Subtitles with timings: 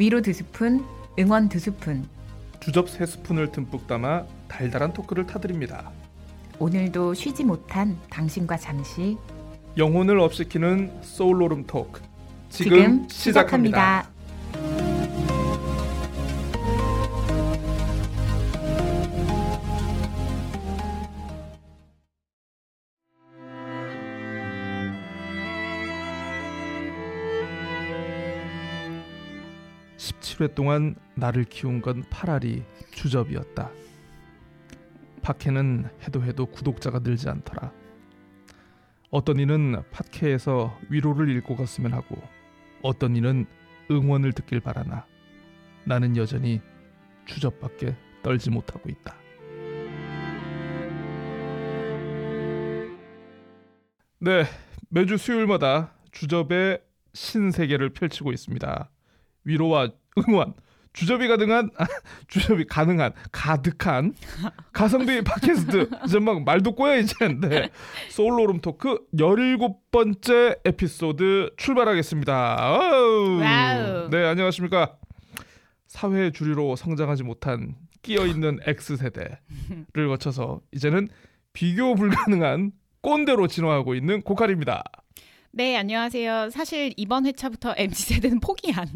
[0.00, 0.82] 위로 두 스푼,
[1.18, 2.08] 응원 두 스푼.
[2.58, 5.92] 주접 세 스푼을 듬뿍 담아 달달한 토크를 타드립니다.
[6.58, 9.18] 오늘도 쉬지 못한 당신과 잠시
[9.76, 12.00] 영혼을 업시키는 소울로름 토크
[12.48, 13.10] 지금, 지금 시작합니다.
[13.10, 14.09] 시작합니다.
[30.40, 33.70] 십칠 회 동안 나를 키운 건 파라리 주접이었다.
[35.22, 37.70] 팟캐는 해도 해도 구독자가 늘지 않더라.
[39.10, 42.16] 어떤 이는 팟캐에서 위로를 읽고 갔으면 하고
[42.82, 43.44] 어떤 이는
[43.90, 45.04] 응원을 듣길 바라나
[45.84, 46.62] 나는 여전히
[47.26, 49.14] 주접밖에 떨지 못하고 있다.
[54.20, 54.44] 네,
[54.88, 58.90] 매주 수요일마다 주접의 신세계를 펼치고 있습니다.
[59.44, 60.54] 위로와 응원,
[60.92, 61.86] 주접이 가능한 아,
[62.28, 64.14] 주접이 가능한 가득한
[64.72, 67.70] 가성비 팟캐스트 이제 막 말도 꼬여 이제인데
[68.10, 72.32] 소울로룸 토크 17번째 에피소드 출발하겠습니다.
[72.34, 74.08] 와우.
[74.10, 74.96] 네, 안녕하십니까?
[75.86, 81.08] 사회 주류로 성장하지 못한 끼어 있는 X 세대를 거쳐서 이제는
[81.52, 84.82] 비교 불가능한 꼰대로 진화하고 있는 고칼입니다.
[85.52, 86.50] 네, 안녕하세요.
[86.50, 88.86] 사실 이번 회차부터 MZ 세대는 포기한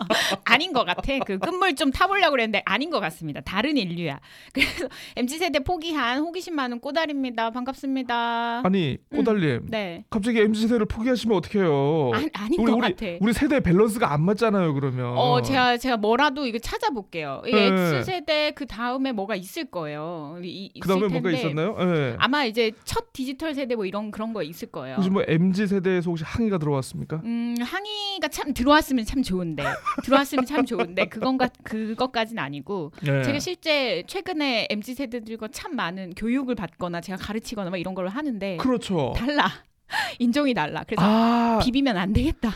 [0.44, 1.18] 아닌 것 같아.
[1.26, 3.40] 그 끝물 좀 타보려고 그랬는데 아닌 것 같습니다.
[3.40, 4.20] 다른 인류야.
[4.52, 7.50] 그래서 MZ 세대 포기한 호기심 많은 꼬달입니다.
[7.50, 8.62] 반갑습니다.
[8.64, 12.10] 아니 꼬달님 네, 갑자기 MZ 세대를 포기하시면 어떡해요?
[12.14, 13.06] 아, 아닌 우리 것 우리 같아.
[13.20, 14.74] 우리 세대 밸런스가 안 맞잖아요.
[14.74, 15.16] 그러면.
[15.16, 17.42] 어, 제가 제가 뭐라도 이거 찾아볼게요.
[17.46, 17.66] 이 네.
[17.66, 20.38] X 세대 그 다음에 뭐가 있을 거예요.
[20.42, 21.76] 이, 있을 그 다음에 뭔가 텐데 있었나요?
[21.80, 22.16] 예.
[22.18, 24.96] 아마 이제 첫 디지털 세대 뭐 이런 그런 거 있을 거예요.
[24.96, 27.20] 혹시 뭐 MZ 세대에서 혹시 항의가 들어왔습니까?
[27.24, 29.64] 음, 항의가 참 들어왔으면 참 좋은데
[30.04, 33.22] 들어왔으면 참 좋은데 그건가 그것까지는 아니고 예.
[33.22, 38.56] 제가 실제 최근에 mz 세대들과 참 많은 교육을 받거나 제가 가르치거나 막 이런 걸 하는데
[38.56, 39.12] 그렇죠.
[39.16, 39.48] 달라.
[40.18, 40.84] 인종이 달라.
[40.86, 42.50] 그래서 아, 비비면 안 되겠다.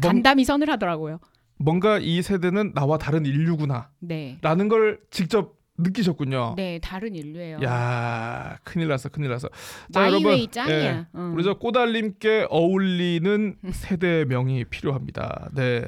[0.00, 1.20] 뭔, 간담이 선을 하더라고요.
[1.58, 6.54] 뭔가 이 세대는 나와 다른 인류구나라는 네걸 직접 느끼셨군요.
[6.56, 9.48] 네, 다른 인류예요 야, 큰일 났어, 큰일 났어.
[9.92, 11.34] 자, 여러분, 마이웨이 예, 짱이야 응.
[11.34, 15.50] 우리 저 꼬달님께 어울리는 세대명이 필요합니다.
[15.54, 15.84] 네,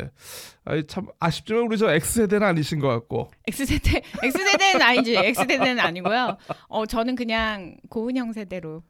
[0.65, 3.31] 아이, 참 아쉽지만 우리 저 X 세대는 아니신 것 같고.
[3.49, 6.37] X세대 X세대는 아니지 X세대는 아니고요
[6.69, 8.83] 어 저는 그냥 고은형 세대로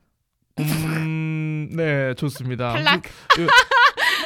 [0.59, 2.73] 음, 네, 좋습니다.
[2.73, 3.03] 탈락
[3.35, 3.51] 그, 그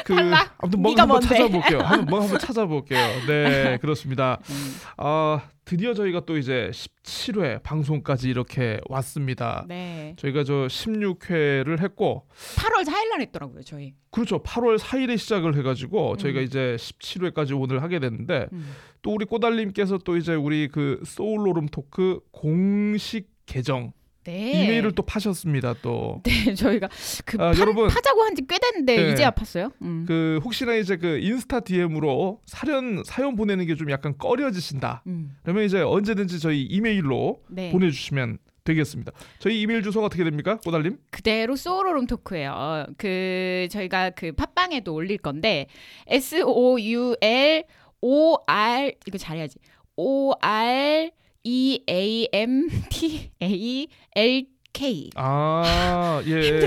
[0.04, 0.54] 탈락?
[0.58, 1.28] 아무튼 뭔가 네가 한번 뭔데?
[1.28, 1.78] 찾아볼게요.
[1.86, 3.26] 한번 뭐 한번 찾아볼게요.
[3.26, 4.38] 네, 그렇습니다.
[4.50, 9.64] 음, 아, 드디어 저희가 또 이제 17회 방송까지 이렇게 왔습니다.
[9.66, 12.26] 네 저희가 저 16회를 했고
[12.56, 14.42] 8월 4일 날 했더라고요 저희 그렇죠.
[14.42, 16.44] 8월 4일에 시작을 해 가지고 저희가 음.
[16.44, 18.74] 이제 17회까지 오늘 하게 됐는데 음.
[19.02, 23.92] 또 우리 꼬달님께서 또 이제 우리 그 소울로름 토크 공식 계정
[24.24, 25.74] 네 이메일을 또 파셨습니다.
[25.82, 26.88] 또 네, 저희가
[27.24, 27.88] 그 아, 파, 여러분.
[27.88, 29.12] 파자고 한 지 꽤 됐는데 네.
[29.12, 29.72] 이제 아팠어요.
[29.82, 30.04] 음.
[30.08, 35.02] 그 혹시나 이제 그 인스타 DM으로 사연 사연 보내는 게 좀 약간 꺼려지신다.
[35.06, 35.36] 음.
[35.42, 37.70] 그러면 이제 언제든지 저희 이메일로 네.
[37.72, 39.12] 보내주시면 되겠습니다.
[39.40, 40.96] 저희 이메일 주소가 어떻게 됩니까, 꼬달님?
[41.10, 42.50] 그대로 소로룸 토크예요.
[42.50, 45.66] 어, 그 저희가 그 팟빵에도 올릴 건데
[46.06, 47.64] S O U L
[48.00, 49.58] O R 이거 잘해야지.
[49.96, 51.10] O R
[51.44, 55.10] E A M T A L K.
[55.14, 56.60] 아, 예.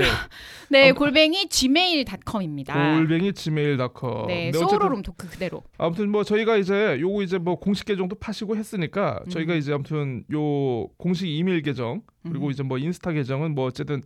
[0.70, 2.96] 네, 아, 골뱅이 gmail.com입니다.
[2.96, 4.26] 골뱅이 gmail.com.
[4.28, 5.62] 네, 소로룸 토크 그대로.
[5.76, 9.30] 아무튼 뭐 저희가 이제 요거 이제 뭐 공식 계정도 파시고 했으니까 음.
[9.30, 12.50] 저희가 이제 아무튼 요 공식 이메일 계정 그리고 음.
[12.50, 14.02] 이제 뭐 인스타 계정은 뭐 어쨌든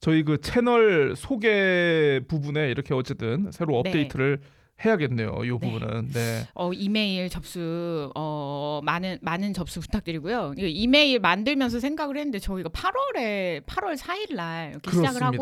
[0.00, 3.90] 저희 그 채널 소개 부분에 이렇게 어쨌든 새로 네.
[3.90, 4.40] 업데이트를
[4.84, 5.28] 해야겠네요.
[5.46, 5.70] 요 네.
[5.70, 6.08] 부분은.
[6.12, 6.46] 네.
[6.54, 10.54] 어 이메일 접수 어 많은 많은 접수 부탁드리고요.
[10.56, 15.36] 이메일 만들면서 생각을 했는데 저희가 8월에 8월 4일 날 이렇게 시작을 하고.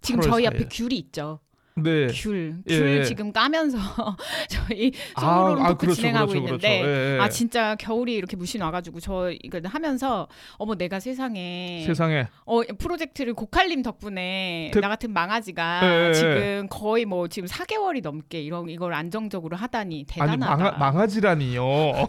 [0.00, 0.46] 지금 8월 저희 4일.
[0.48, 1.40] 앞에 귤이 있죠.
[1.82, 2.06] 네.
[2.08, 3.04] 귤, 예, 귤 예.
[3.04, 3.78] 지금 까면서
[4.48, 7.20] 저희 소울로름 토크 진행하고 있는데 예, 예.
[7.20, 13.34] 아 진짜 겨울이 이렇게 무신 와가지고 저 이거 하면서 어머 내가 세상에 세상에 어 프로젝트를
[13.34, 18.68] 고칼님 덕분에 대- 나 같은 망아지가 예, 예, 지금 거의 뭐 지금 4개월이 넘게 이런
[18.68, 20.56] 이걸 안정적으로 하다니 아니 대단하다.
[20.56, 21.62] 망하, 망하지라니요.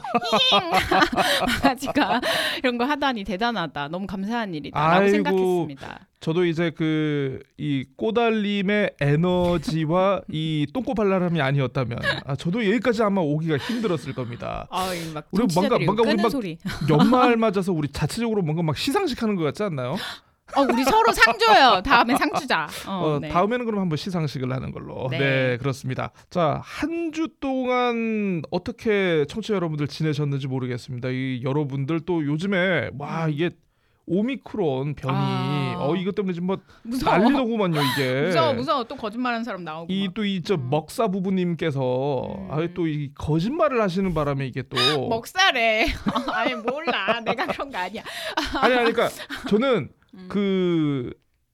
[1.63, 2.21] 망아지가
[2.59, 3.89] 이런 거 하다니 대단하다.
[3.89, 5.09] 너무 감사한 일이다라고.
[5.09, 6.07] 생각했습니다.
[6.19, 14.13] 저도 이제 그 이 꼬달림의 에너지와 이 똥꼬발랄함이 아니었다면 아, 저도 여기까지 아마 오기가 힘들었을
[14.13, 14.67] 겁니다.
[14.69, 16.57] 아이 막 우리 뭔가- 뭔가 우리 막 소리.
[16.89, 19.95] 연말 맞아서 우리 자체적으로 뭔가 막 시상식 하는 것 같지 않나요?
[20.55, 21.81] 어, 우리 서로 상 줘요.
[21.83, 22.67] 다음에 상 주자.
[22.87, 23.29] 어, 어, 네.
[23.29, 25.07] 다음에는 그럼 한번 시상식을 하는 걸로.
[25.11, 25.57] 네, 네.
[25.57, 26.11] 그렇습니다.
[26.31, 31.09] 자, 한 주 동안 어떻게 청취자 여러분들 지내셨는지 모르겠습니다.
[31.09, 33.51] 이 여러분들 또 요즘에 와 이게
[34.09, 35.75] 오미크론 변이 아.
[35.79, 37.17] 어 이것 때문에 지금 뭐 무서워.
[37.17, 38.21] 난리더구만요 이게.
[38.27, 38.83] 무서워, 무서워.
[38.83, 39.93] 또 거짓말하는 사람 나오고.
[39.93, 40.13] 이 막.
[40.15, 40.69] 또이저 음.
[40.69, 42.47] 먹사 부부님께서 음.
[42.51, 44.75] 아유 또이 거짓말을 하시는 바람에 이게 또
[45.09, 45.85] 먹살에.
[46.33, 47.21] 아니 몰라.
[47.21, 48.03] 내가 그런 거 아니야.
[48.59, 49.09] 아니 아니 그러니까
[49.47, 50.25] 저는 음.
[50.27, 51.13] 그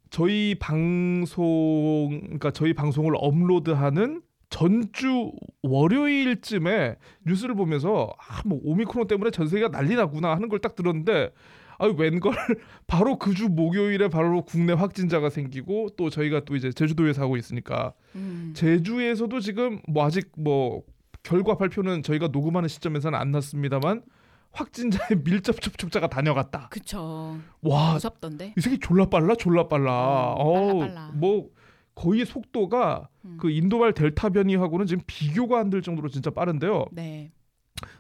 [0.10, 5.32] 저희 방송 그러니까 저희 방송을 업로드하는 전주
[5.64, 11.32] 월요일쯤에 뉴스를 보면서 아 뭐 오미크론 때문에 전 세계가 난리 났구나 하는 걸 딱 들었는데
[11.80, 12.34] 아 웬걸
[12.88, 17.94] 바로 그 주 목요일에 바로 국내 확진자가 생기고 또 저희가 또 이제 제주도에 사고 있으니까
[18.16, 18.54] 음.
[18.56, 20.84] 제주에서도 지금 뭐 아직 뭐
[21.24, 24.04] 결과 발표는 저희가 녹음하는 시점에서는 안 났습니다만
[24.52, 26.70] 확진자의 밀접 접촉자가 다녀갔다.
[26.70, 27.38] 그쵸.
[27.62, 28.54] 와, 무섭던데.
[28.58, 30.34] 이 새끼 졸라 빨라, 졸라 빨라.
[30.34, 31.12] 음, 어우, 빨라, 빨라.
[31.14, 31.50] 뭐
[31.94, 33.38] 거의 속도가 음.
[33.40, 36.86] 그 인도발 델타 변이하고는 지금 비교가 안 될 정도로 진짜 빠른데요.
[36.92, 37.32] 네.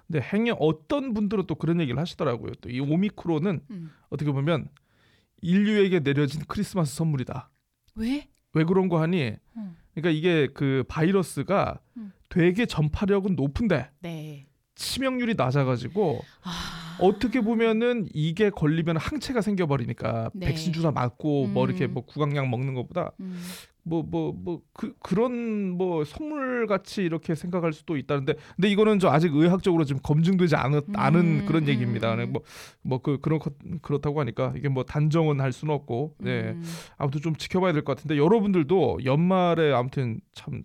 [0.07, 2.53] 근데 행여 어떤 분들은 또 그런 얘기를 하시더라고요.
[2.61, 3.91] 또 이 오미크론은 음.
[4.09, 4.69] 어떻게 보면
[5.41, 7.49] 인류에게 내려진 크리스마스 선물이다.
[7.95, 8.27] 왜?
[8.53, 9.33] 왜 그런 거 하니?
[9.57, 9.75] 음.
[9.93, 12.11] 그러니까 이게 그 바이러스가 음.
[12.29, 14.47] 되게 전파력은 높은데 네.
[14.75, 16.97] 치명률이 낮아가지고 아.
[16.99, 20.47] 어떻게 보면은 이게 걸리면 항체가 생겨버리니까 네.
[20.47, 21.69] 백신 주사 맞고 뭐 음.
[21.69, 23.41] 이렇게 뭐 구강약 먹는 것보다 음.
[23.85, 29.09] 뭐 뭐 뭐 그 그런 뭐 선물 같이 이렇게 생각할 수도 있다는데 근데 이거는 저
[29.09, 32.13] 아직 의학적으로 지금 검증되지 않은 않은 음, 그런 음, 얘기입니다.
[32.15, 32.33] 음.
[32.83, 36.63] 뭐뭐 그 그런 것 그렇다고 하니까 이게 뭐 단정은 할 수는 없고 네 음.
[36.97, 40.63] 아무튼 좀 지켜봐야 될 것 같은데 여러분들도 연말에 아무튼 참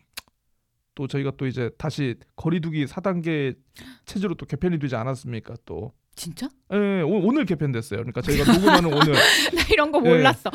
[0.96, 3.56] 또 저희가 또 이제 다시 거리두기 4단계
[4.04, 6.48] 체제로 또 개편이 되지 않았습니까 또 진짜?
[6.74, 8.00] 예, 오- 오늘 개편됐어요.
[8.00, 9.14] 그러니까 저희가 녹음하는 오늘
[9.56, 10.10] 나 이런 거 네.
[10.10, 10.50] 몰랐어.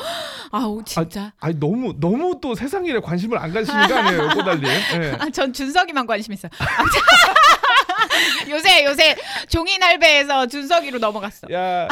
[0.51, 1.33] 아우 진짜.
[1.39, 4.65] 아 니 너무 너무 또 세상 일에 관심을 안 가시는 거 아니에요, 꼬달님?
[4.69, 5.17] 예.
[5.19, 6.47] 아, 전 준석이만 관심 있어.
[8.49, 9.15] 요새 요새
[9.49, 11.47] 종이 날배에서 준석이로 넘어갔어.
[11.51, 11.87] 야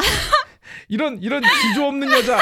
[0.88, 2.38] 이런 이런 지조 없는 여자,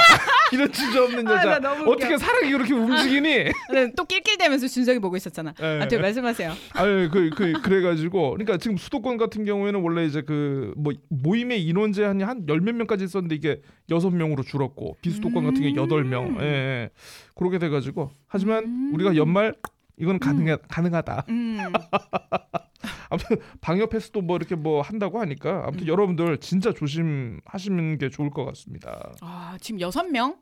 [0.52, 1.90] 이런 지조 없는 아, 여자 웃겨.
[1.90, 3.28] 어떻게 사랑이 그렇게 움직이니?
[3.72, 5.54] 네, 또 낄낄대면서 준석이 보고 있었잖아.
[5.60, 5.81] 예.
[5.82, 6.52] 아, 네, 말씀하세요.
[6.75, 11.93] 아유 그, 그 그래가지고 그러니까 지금 수도권 같은 경우에는 원래 이제 그 뭐 모임의 인원
[11.93, 13.60] 제한이 한열몇 명까지 있었는데 이게
[13.90, 15.76] 여섯 명으로 줄었고 비수도권 같은 게 음.
[15.76, 16.90] 여덟 명, 예, 예.
[17.34, 18.90] 그렇게 돼가지고 하지만 음.
[18.94, 19.55] 우리가 연말
[19.96, 21.26] 이건 가능해 가능하다.
[21.28, 21.58] 음.
[23.11, 25.88] 아무튼 방역 패스도 뭐 이렇게 뭐 한다고 하니까 아무튼 음.
[25.88, 29.12] 여러분들 진짜 조심하시는 게 좋을 것 같습니다.
[29.20, 30.37] 아 지금 여섯 명?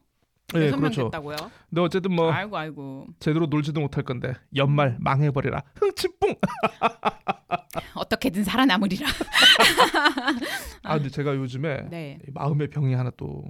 [0.53, 1.05] 네, 여섯 명 그렇죠.
[1.05, 1.37] 됐다고요?
[1.69, 3.07] 근데 어쨌든 뭐 아이고 아이고.
[3.21, 6.37] 제대로 놀지도 못할 건데 연말 망해버리라 흥치뿡.
[7.95, 9.07] 어떻게든 살아남으리라.
[10.83, 12.19] 아 근데 제가 요즘에 네.
[12.27, 13.45] 이 마음의 병이 하나 또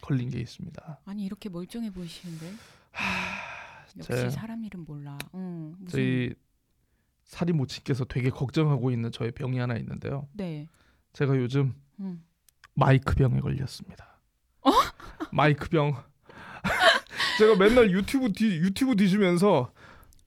[0.00, 1.00] 걸린 게 있습니다.
[1.04, 2.46] 아니 이렇게 멀쩡해 보이시는데.
[3.98, 5.18] 역시 제- 사람 일은 몰라.
[5.34, 5.74] 응.
[5.78, 6.34] 무슨 저희
[7.28, 10.26] 사리 모친께서 되게 걱정하고 있는 저의 병이 하나 있는데요.
[10.32, 10.66] 네.
[11.12, 12.24] 제가 요즘 음.
[12.74, 14.20] 마이크 병에 걸렸습니다.
[14.62, 14.70] 어?
[15.30, 15.94] 마이크 병.
[17.38, 19.70] 제가 맨날 유튜브 뒤 유튜브 뒤지면서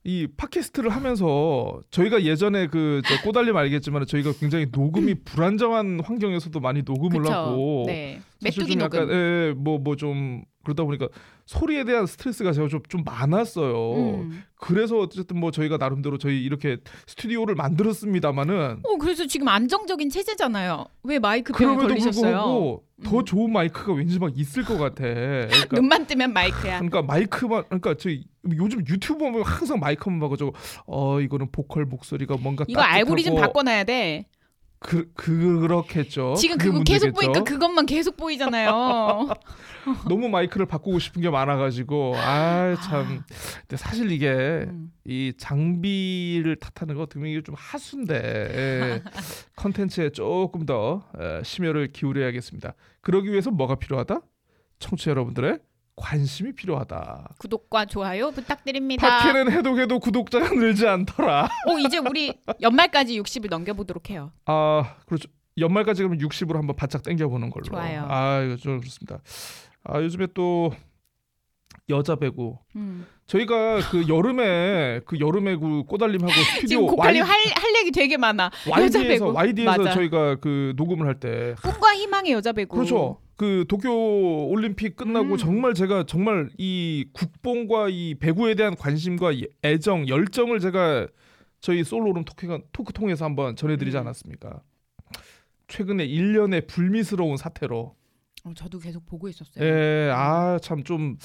[0.04, 7.22] 이 팟캐스트를 하면서 저희가 예전에 그저 꼬달림 알겠지만 저희가 굉장히 녹음이 불안정한 환경에서도 많이 녹음을
[7.22, 7.34] 그쵸.
[7.34, 8.22] 하고 네.
[8.44, 9.64] 메뚜기 약간 녹음.
[9.64, 11.08] 뭐뭐 좀 그러다 보니까
[11.52, 13.94] 소리에 대한 스트레스가 제가 좀, 좀 많았어요.
[13.96, 14.44] 음.
[14.56, 16.78] 그래서 어쨌든 뭐 저희가 나름대로 저희 이렇게
[17.08, 20.86] 스튜디오를 만들었습니다마는 어 그래서 지금 안정적인 체제잖아요.
[21.04, 22.22] 왜 마이크 병에 걸리셨어요?
[22.22, 23.26] 불구하고 더 음.
[23.26, 25.04] 좋은 마이크가 왠지 막 있을 것 같아.
[25.04, 26.80] 그러니까, 눈만 뜨면 마이크야.
[26.80, 28.24] 그러니까 마이크만 그러니까 저희
[28.56, 30.54] 요즘 유튜브 보면 항상 마이크만 저거
[30.86, 34.26] 어 이거는 보컬 목소리가 뭔가 이거 따뜻하고 알고리즘 바꿔놔야 돼.
[34.84, 36.34] 그 그렇겠죠.
[36.34, 37.14] 지금 그거 계속 문제겠죠.
[37.14, 39.30] 보니까 그것만 계속 보이잖아요.
[40.10, 43.22] 너무 마이크를 바꾸고 싶은 게 많아가지고 아 참.
[43.62, 44.32] 근데 사실 이게
[44.68, 44.92] 음.
[45.06, 49.04] 이 장비를 탓하는 거 어떻게 보면 이게 좀 하수인데 예.
[49.56, 52.74] 컨텐츠에 조금 더 에, 심혈을 기울여야겠습니다.
[53.02, 54.22] 그러기 위해서 뭐가 필요하다?
[54.80, 55.60] 청취자 여러분들의
[55.96, 57.36] 관심이 필요하다.
[57.40, 59.08] 구독과 좋아요 부탁드립니다.
[59.20, 61.50] 팟캐는 해도 해도 구독자가 늘지 않더라.
[61.70, 64.32] 오 이제 우리 연말까지 60을 넘겨보도록 해요.
[64.46, 65.30] 아 그렇죠.
[65.58, 67.66] 연말까지 그러면 60으로 한번 바짝 당겨보는 걸로.
[67.66, 68.06] 좋아요.
[68.10, 69.20] 아 이거 좀 그렇습니다.
[69.84, 70.72] 아 요즘에 또
[71.90, 73.06] 여자 배구 음.
[73.28, 78.46] 저희가 그 여름에 그 여름에 그 꼬달림하고 스튜디오 고칼님 할, 할 얘기 되게 많아.
[78.68, 79.34] 여자 YD에서 배구.
[79.34, 79.92] YD에서 맞아.
[79.92, 82.76] 저희가 그 녹음을 할 때 꿈과 희망의 여자 배구.
[82.78, 83.20] 그렇죠.
[83.42, 85.38] 그 도쿄 올림픽 끝나고 음.
[85.38, 91.08] 정말 제가 정말 이 국뽕과 이 배구에 대한 관심과 이 애정, 열정을 제가
[91.60, 94.02] 저희 솔로룸 토크, 토크 통해서 한번 전해드리지 음.
[94.02, 94.62] 않았습니까?
[95.70, 97.96] 최근에 일련의 불미스러운 사태로
[98.44, 99.66] 어, 저도 계속 보고 있었어요.
[99.66, 101.18] 예, 아 참 좀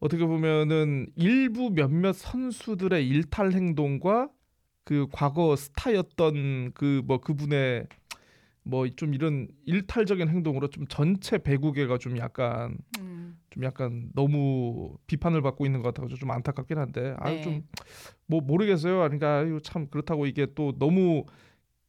[0.00, 4.30] 어떻게 보면은 일부 몇몇 선수들의 일탈 행동과
[4.84, 7.86] 그 과거 스타였던 그 뭐 그분의
[8.64, 13.38] 뭐 좀 이런 일탈적인 행동으로 좀 전체 배구계가 좀 약간 음.
[13.50, 17.42] 좀 약간 너무 비판을 받고 있는 것 같아서 좀 안타깝긴 한데 네.
[17.42, 18.98] 좀뭐 모르겠어요.
[18.98, 21.24] 그러니까 참 그렇다고 이게 또 너무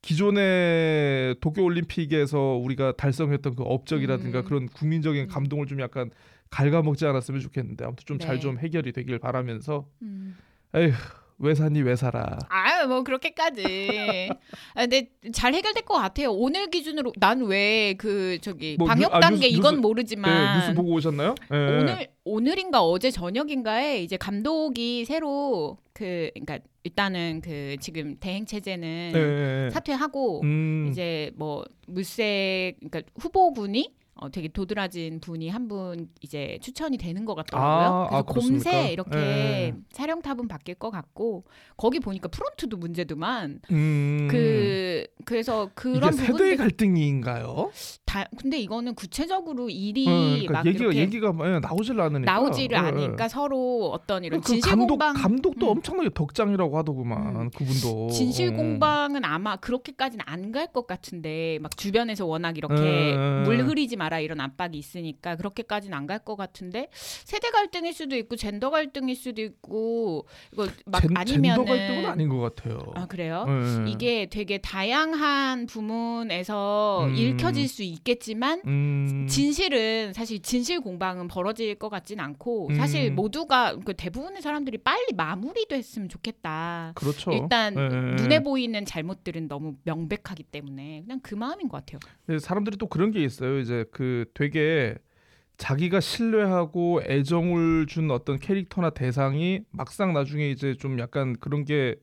[0.02, 4.46] 기존의 도쿄 올림픽에서 우리가 달성했던 그 업적이라든가 음.
[4.46, 5.28] 그런 국민적인 음.
[5.28, 6.12] 감동을 좀 약간
[6.50, 8.42] 갉아먹지 않았으면 좋겠는데 아무튼 좀잘 네.
[8.42, 10.36] 좀 해결이 되길 바라면서 음.
[10.76, 10.92] 에휴
[11.40, 14.30] 왜 사니 왜 살아 아유 뭐 그렇게까지.
[14.76, 16.32] 아, 근데 잘 해결될 것 같아요.
[16.32, 20.32] 오늘 기준으로 난 왜 그 저기 뭐 방역 뉴- 아, 단계 뉴스- 이건 뉴스- 모르지만
[20.32, 21.36] 네, 뉴스 보고 오셨나요?
[21.52, 21.56] 예.
[21.56, 29.20] 오늘 오늘인가 어제 저녁인가에 이제 감독이 새로 그 그러니까 일단은 그 지금 대행 체제는 예,
[29.20, 29.70] 예, 예.
[29.72, 36.98] 사퇴하고 음, 이제 뭐 물색 그러니까 후보군이 어, 되게 도드라진 분이 한 분 이제 추천이
[36.98, 38.08] 되는 것 같더라고요.
[38.12, 38.50] 아, 그래서 아?
[38.50, 39.74] 금세 이렇게 예.
[39.92, 41.46] 사령탑은 바뀔 것 같고
[41.78, 47.72] 거기 보니까 프론트도 문제도만 음, 그 그래서 그런 이게 세대 갈등인가요?
[48.14, 52.82] 다 근데 이거는 구체적으로 일이 어, 그러니까 막 얘기가 얘기가 예, 나오질 않으니까 나오지를 예,
[52.84, 52.88] 예.
[52.88, 55.72] 않으니까 서로 어떤 이런 그 진실 감독 공방 감독도 음.
[55.72, 57.50] 엄청나게 덕장이라고 하더구만 음.
[57.50, 58.52] 그분도 진실 어.
[58.56, 63.44] 공방은 아마 그렇게까지는 안 갈 것 같은데 막 주변에서 워낙 이렇게 음.
[63.46, 68.36] 물 흐리지 마라 이런 압박이 있으니까 그렇게까지는 안 갈 것 같은데 세대 갈등일 수도 있고
[68.36, 72.78] 젠더 갈등일 수도 있고 이거 막 젠, 아니면은 젠더 갈등은 아닌 것 같아요.
[72.94, 73.46] 아 그래요?
[73.48, 73.90] 예.
[73.90, 77.16] 이게 되게 다양한 부문에서 음.
[77.16, 83.16] 읽혀질 수 있 겠지만 음, 진실은 사실 진실 공방은 벌어질 것 같진 않고 사실 음.
[83.16, 86.94] 모두가 그 대부분의 사람들이 빨리 마무리됐으면 좋겠다.
[86.96, 87.32] 그렇죠.
[87.32, 88.16] 일단 예, 예.
[88.16, 92.00] 눈에 보이는 잘못들은 너무 명백하기 때문에 그냥 그 마음인 것 같아요.
[92.30, 93.60] 예, 사람들이 또 그런 게 있어요.
[93.60, 94.96] 이제 그 되게
[95.58, 101.96] 자기가 신뢰하고 애정을 준 어떤 캐릭터나 대상이 막상 나중에 이제 좀 약간 그런 게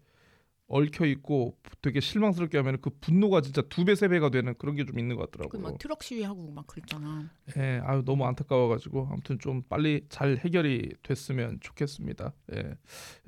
[0.72, 4.84] 얽혀 있고 되게 실망스럽게 하면 그 분노가 진짜 두 배 세 배가 되는 그런 게
[4.84, 5.62] 좀 있는 것 같더라고요.
[5.62, 7.28] 그막 트럭 시위하고 막 그랬잖아.
[7.56, 12.32] 예, 아유 너무 안타까워가지고 아무튼 좀 빨리 잘 해결이 됐으면 좋겠습니다.
[12.54, 12.74] 예,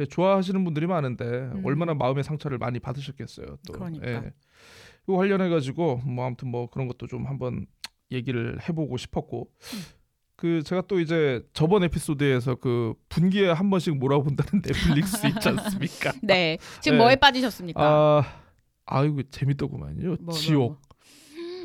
[0.00, 1.62] 예, 좋아하시는 분들이 많은데 음.
[1.66, 3.58] 얼마나 마음의 상처를 많이 받으셨겠어요.
[3.66, 4.06] 또 그러니까.
[4.08, 4.32] 예.
[5.04, 7.66] 이거 관련해 가지고 뭐 아무튼 뭐 그런 것도 좀 한번
[8.12, 9.50] 얘기를 해보고 싶었고.
[9.60, 10.01] 음.
[10.42, 16.12] 그 제가 또 이제 저번 에피소드에서 그 분기에 한 번씩 몰아본다는 넷플릭스 있지 않습니까?
[16.20, 16.58] 네.
[16.80, 17.04] 지금 네.
[17.04, 17.80] 뭐에 빠지셨습니까?
[17.80, 18.24] 아
[18.86, 20.16] 아이고 재밌더구만요.
[20.18, 20.78] 뭐, 지옥, 뭐.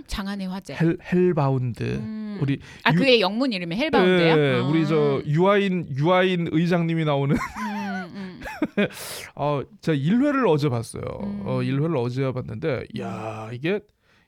[0.05, 0.75] 장안의 화제.
[0.79, 1.81] Hell Hellbound.
[1.83, 2.37] 음.
[2.39, 4.37] 우리 아 유- 그의 영문 이름이 Hellbound야?
[4.37, 8.41] 예, 우리 저 유아인 유아인 의장님이 나오는 음,
[8.77, 8.87] 음.
[9.33, 11.01] 어 제가 1회를 어제 봤어요.
[11.23, 11.41] 음.
[11.45, 13.79] 어 1회를 어제 봤는데 야, 이게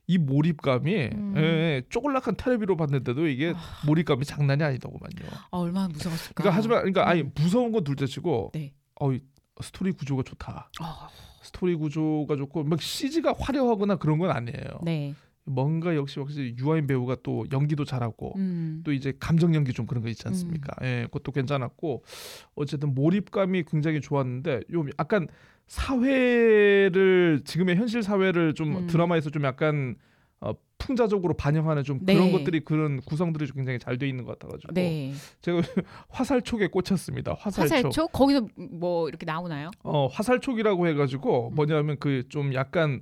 [0.10, 1.34] 이 몰입감이 음.
[1.38, 3.54] 예, 쪼글락한 텔레비로 봤는데도 이게
[3.86, 5.30] 몰입감이 장난이 아니더구만요.
[5.52, 6.34] 아, 얼마나 무서웠을까.
[6.34, 7.32] 그러니까 하지만 그러니까 아니 음.
[7.36, 8.74] 무서운 건 둘째치고 네.
[8.96, 9.20] 어이
[9.62, 10.72] 스토리 구조가 좋다.
[10.82, 11.08] 어,
[11.44, 14.80] 스토리 구조가 좋고 막 CG가 화려하거나 그런 건 아니에요.
[14.82, 15.14] 네.
[15.50, 18.82] 뭔가 역시 역시 유아인 배우가 또 연기도 잘하고 음.
[18.86, 20.76] 또 이제 감정 연기 좀 그런 거 있지 않습니까?
[20.84, 22.04] 예, 그것도 괜찮았고
[22.56, 25.28] 어쨌든 몰입감이 굉장히 좋았는데 요 약간
[25.68, 28.88] 사회를 지금의 현실 사회를 좀 음.
[28.88, 29.96] 드라마에서 좀 약간
[30.42, 32.14] 어, 풍자적으로 반영하는 좀 네.
[32.14, 35.14] 그런 것들이 그런 구성들이 좀 굉장히 잘 돼 있는 것 같아가지고 네.
[35.42, 35.62] 제가
[36.10, 37.34] 화살촉에 꽂혔습니다.
[37.38, 37.76] 화살촉.
[37.76, 39.70] 화살촉 거기서 뭐 이렇게 나오나요?
[39.84, 41.56] 어 화살촉이라고 해가지고 음.
[41.56, 43.02] 뭐냐면 그 좀 약간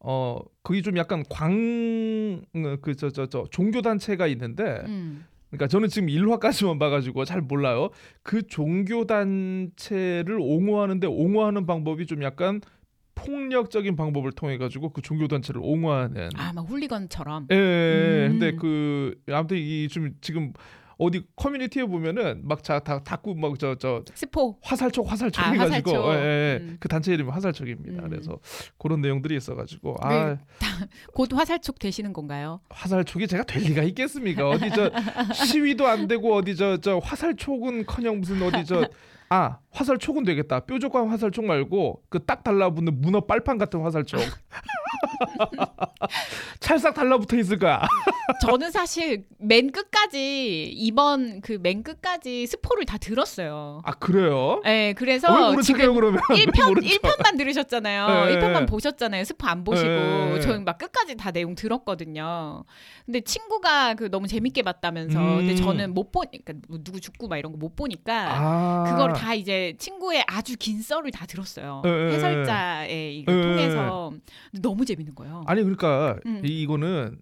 [0.00, 2.42] 어 그게 좀 약간 광
[2.82, 5.24] 그 저 저 저 종교 단체가 있는데 음.
[5.50, 7.90] 그러니까 저는 지금 1화까지만 봐가지고 잘 몰라요.
[8.22, 12.60] 그 종교 단체를 옹호하는데 옹호하는 방법이 좀 약간
[13.14, 16.28] 폭력적인 방법을 통해 가지고 그 종교 단체를 옹호하는.
[16.36, 17.46] 아, 막 훌리건처럼.
[17.52, 18.26] 예, 예, 예.
[18.26, 18.32] 음.
[18.32, 20.52] 근데 그 아무튼 이 좀 지금
[20.98, 24.56] 어디 커뮤니티에 보면은 막자다 닫고 막저 저 스포.
[24.62, 26.14] 화살촉 화살촉 아, 해가지고 화살촉.
[26.14, 26.58] 예, 예.
[26.62, 26.76] 음.
[26.80, 28.04] 그 단체 이름이 화살촉입니다.
[28.04, 28.08] 음.
[28.10, 28.38] 그래서
[28.78, 30.38] 그런 내용들이 있어가지고 아 네.
[31.12, 32.60] 곧 화살촉 되시는 건가요?
[32.70, 34.48] 화살촉이 제가 될 리가 있겠습니까?
[34.48, 34.90] 어디 저
[35.34, 38.88] 시위도 안 되고 어디 저 저 화살촉은커녕 무슨 어디 저
[39.28, 40.60] 아 화살 촉은 되겠다.
[40.60, 44.20] 뾰족한 화살 촉 말고 그 딱 달라붙는 문어 빨판 같은 화살 촉.
[46.60, 47.82] 찰싹 달라붙어 있을 거야.
[48.42, 53.80] 저는 사실 맨 끝까지 이번 그 맨 끝까지 스포를 다 들었어요.
[53.84, 54.60] 아 그래요?
[54.64, 56.20] 네, 왜 그래서 지금 그러면?
[56.30, 56.88] 왜 1편 모른 척?
[57.02, 58.26] 1편만 들으셨잖아요.
[58.26, 58.36] 네.
[58.38, 59.24] 1편만 보셨잖아요.
[59.24, 60.40] 스포 안 보시고 네.
[60.40, 62.64] 저는 막 끝까지 다 내용 들었거든요.
[63.04, 65.36] 근데 친구가 그 너무 재밌게 봤다면서 음.
[65.38, 69.14] 근데 저는 못 보, 그러니까 뭐 누구 죽고 막 이런 거 못 보니까 아 그걸
[69.16, 71.82] 다 이제 친구의 아주 긴 썰을 다 들었어요.
[71.84, 74.12] 예, 예, 해설자의 이걸 예, 통해서
[74.52, 75.44] 너무 재밌는 거예요.
[75.46, 76.42] 아니 그러니까 음.
[76.44, 77.18] 이, 이거는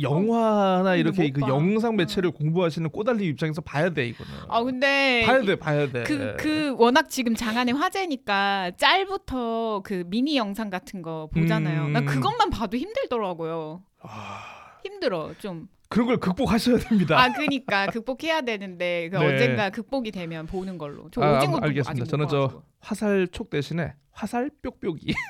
[0.00, 1.48] 영화나 어, 이렇게 못그 봐.
[1.48, 4.32] 영상 매체를 공부하시는 꼬달리 입장에서 봐야 돼 이거는.
[4.48, 6.04] 아 근데 봐야 돼, 봐야 돼.
[6.04, 11.86] 그, 그 워낙 지금 장안의 화제니까 짤부터 그 미니 영상 같은 거 보잖아요.
[11.86, 11.92] 음.
[11.92, 13.82] 난 그것만 봐도 힘들더라고요.
[14.00, 14.40] 아,
[14.84, 15.68] 힘들어 좀.
[15.92, 17.20] 그런 걸 극복하셔야 됩니다.
[17.20, 19.26] 아 그니까 극복해야 되는데 그 네.
[19.26, 21.08] 언젠가 극복이 되면 보는 걸로.
[21.12, 22.06] 저 아, 오징어도 알겠습니다.
[22.06, 22.62] 저는 저.
[22.80, 25.14] 화살촉 대신에 화살 뾱뾱이.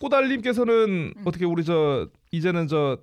[0.00, 1.22] 꼬달님께서는 음.
[1.24, 2.98] 어떻게 우리 저 이제는 저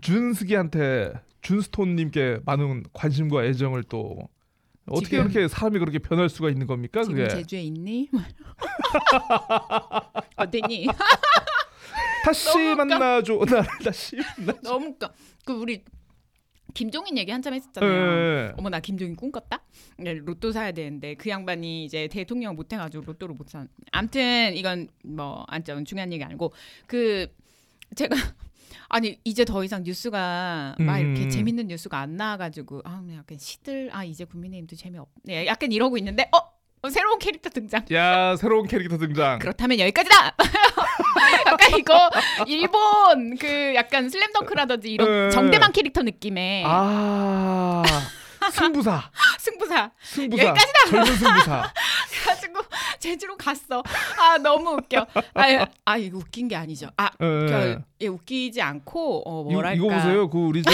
[0.00, 4.16] 준스기한테 준스톤님께 많은 관심과 애정을 또
[4.88, 7.02] 어떻게 지금- 그렇게 사람이 그렇게 변할 수가 있는 겁니까?
[7.02, 8.08] 지금 그게 제주에 있니?
[10.36, 10.86] 어땠니?
[12.24, 12.74] 다시.
[12.74, 14.60] 만나줘 나를 다시 만나.
[14.62, 15.12] 너무 웃겨.
[15.44, 15.84] 그 우리
[16.74, 17.90] 김종인 얘기 한참 했었잖아요.
[17.92, 18.52] 예.
[18.56, 19.62] 어머 나 김종인 꿈 꿨다?
[19.98, 23.66] 네, 로또 사야 되는데 그 양반이 이제 대통령 못 해가지고 로또를 못 사.
[23.90, 26.52] 암튼 이건 뭐 안점 중요한 얘기 아니고
[26.86, 27.26] 그
[27.94, 28.14] 제가
[28.88, 31.30] 아니 이제 더 이상 뉴스가 막 이렇게 음.
[31.30, 36.28] 재밌는 뉴스가 안 나와가지고 아 약간 시들 아 이제 국민의힘도 재미없 네 약간 이러고 있는데
[36.32, 37.84] 어 새로운 캐릭터 등장.
[37.92, 39.38] 야 새로운 캐릭터 등장.
[39.38, 40.36] 그렇다면 여기까지다.
[41.46, 42.10] 약간 이거
[42.46, 45.30] 일본 그 약간 슬램덩크라든지 이런 네.
[45.30, 47.82] 정대만 캐릭터 느낌의 아
[48.52, 49.90] 승부사 승부사.
[50.02, 50.84] 승부사 여기까지다!
[50.90, 51.72] 젊은 승부사.
[52.26, 52.60] 가지고
[52.98, 53.82] 제주로 갔어.
[54.18, 55.06] 아 너무 웃겨.
[55.34, 56.88] 아, 아 이거 웃긴 게 아니죠.
[56.96, 57.26] 아 예.
[57.26, 59.74] 그, 예, 웃기지 않고 어, 뭐랄까.
[59.74, 60.30] 이거, 이거 보세요.
[60.30, 60.70] 그 우리 저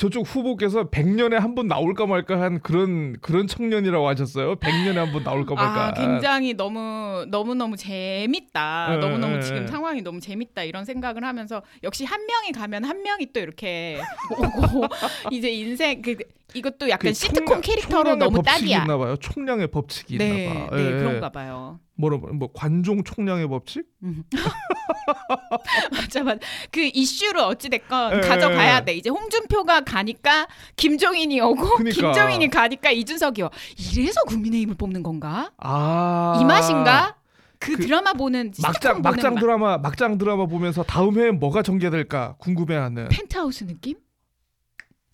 [0.00, 4.54] 저쪽 후보께서 100년에 한 번 나올까 말까 한 그런 그런 청년이라고 하셨어요.
[4.56, 5.86] 100년에 한 번 나올까 말까.
[5.88, 8.94] 아 굉장히 너무 너무 너무 재밌다.
[8.94, 9.66] 예, 너무 너무 예, 지금 예.
[9.66, 14.00] 상황이 너무 재밌다 이런 생각을 하면서 역시 한 명이 가면 한 명이 또 이렇게
[14.38, 14.86] 오고
[15.32, 16.16] 이제 인생 그
[16.54, 18.82] 이것도 약간 그 시트콤 총량- 캐릭터로 총량의 너무 법칙이 딱이야.
[18.82, 19.16] 있나 봐요.
[19.16, 20.76] 총량의 법칙이 네, 있나 봐.
[20.76, 21.32] 네 예, 그런가 예.
[21.32, 21.78] 봐요.
[22.00, 23.84] 뭐라 뭐 관종 총량의 법칙?
[25.92, 26.38] 맞아 맞아.
[26.70, 28.84] 그 이슈를 어찌 됐건 예, 가져가야 예.
[28.84, 28.94] 돼.
[28.94, 30.46] 이제 홍준표가 가니까
[30.76, 31.94] 김종인이 오고 그니까.
[31.94, 33.50] 김종인이 가니까 이준석이 와.
[33.94, 35.50] 이래서 국민의힘을 뽑는 건가?
[35.58, 36.38] 아.
[36.40, 37.16] 이 맛인가?
[37.58, 39.40] 그, 그 드라마 보는 막장 보는 막장 맛.
[39.40, 43.08] 드라마 막장 드라마 보면서 다음 회에 뭐가 전개될까 궁금해하는.
[43.10, 43.98] 펜트하우스 느낌?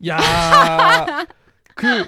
[0.06, 0.16] 야.
[1.74, 2.06] 그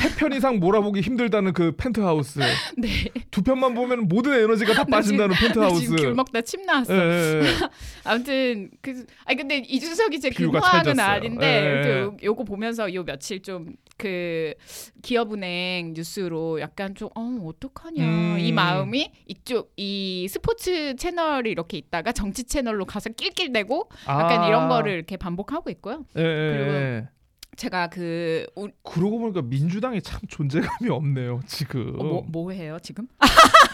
[0.00, 2.40] 세 편 이상 몰아보기 힘들다는 그 펜트하우스
[2.78, 2.88] 네.
[3.30, 5.80] 두 편만 보면 모든 에너지가 다 빠진다는 나 펜트하우스.
[5.80, 6.94] 지금 귤 먹다 침 나왔어.
[6.94, 7.44] 예, 예, 예.
[8.04, 11.06] 아무튼 그 아니 근데 이준석이 제 근황은 찰졌어요.
[11.06, 12.00] 아닌데 예, 예.
[12.02, 14.52] 요, 요거 보면서 요 며칠 좀 그
[15.02, 18.36] 기업은행 뉴스로 약간 좀 어 어떡하냐 음.
[18.38, 24.48] 이 마음이 이쪽 이 스포츠 채널이 이렇게 있다가 정치 채널로 가서 낄낄대고 약간 아.
[24.48, 26.04] 이런 거를 이렇게 반복하고 있고요.
[26.18, 27.08] 예, 예, 그리고 예.
[27.56, 31.94] 제가 그 우- 그러고 보니까 민주당이 참 존재감이 없네요 지금.
[31.98, 33.08] 어, 뭐, 뭐 해요 지금?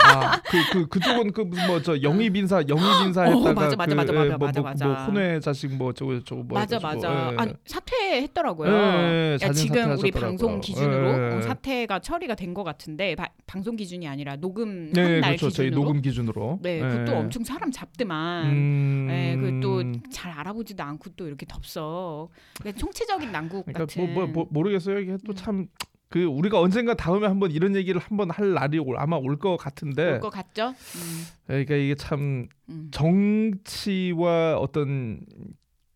[0.05, 3.53] 아, 그, 그, 그 쪽은 그 무슨 뭐 저 영입 인사, 영입 인사 어, 했다가
[3.55, 4.87] 맞아, 맞아, 그, 맞아, 예, 맞아, 뭐, 맞아, 뭐, 맞아.
[4.87, 7.33] 뭐 혼외 자식 뭐 저거 저거 뭐 맞아 해가지고, 맞아.
[7.33, 7.37] 예.
[7.39, 8.69] 아니 사퇴했더라고요.
[8.73, 10.11] 예, 예, 야, 지금 우리.
[10.13, 11.37] 방송 기준으로 예, 예.
[11.37, 15.49] 어, 사퇴가 처리가 된 것 같은데 바- 방송 기준이 아니라 녹음 네, 한날 그렇죠.
[15.51, 15.83] 저희 기준으로.
[15.87, 16.59] 녹음 기준으로.
[16.63, 16.81] 네, 예.
[16.83, 18.47] 그것도 엄청 사람 잡더만.
[18.47, 22.29] 음, 예, 그또 잘 알아보지도 않고 또 이렇게 덥석.
[22.61, 23.87] 그러니까 총체적인 난국 그러니까.
[23.97, 24.99] 뭐, 뭐, 뭐 모르겠어요.
[25.01, 25.35] 이게 또 음.
[25.35, 30.13] 참그 우리가 언젠가 다음에 한번 이런 얘기를 한번 할 날이 올, 아마 올 것 같은데.
[30.15, 30.69] 올 것 같죠?
[30.69, 32.89] 음, 그러니까 이게 참 음.
[32.93, 35.21] 정치와 어떤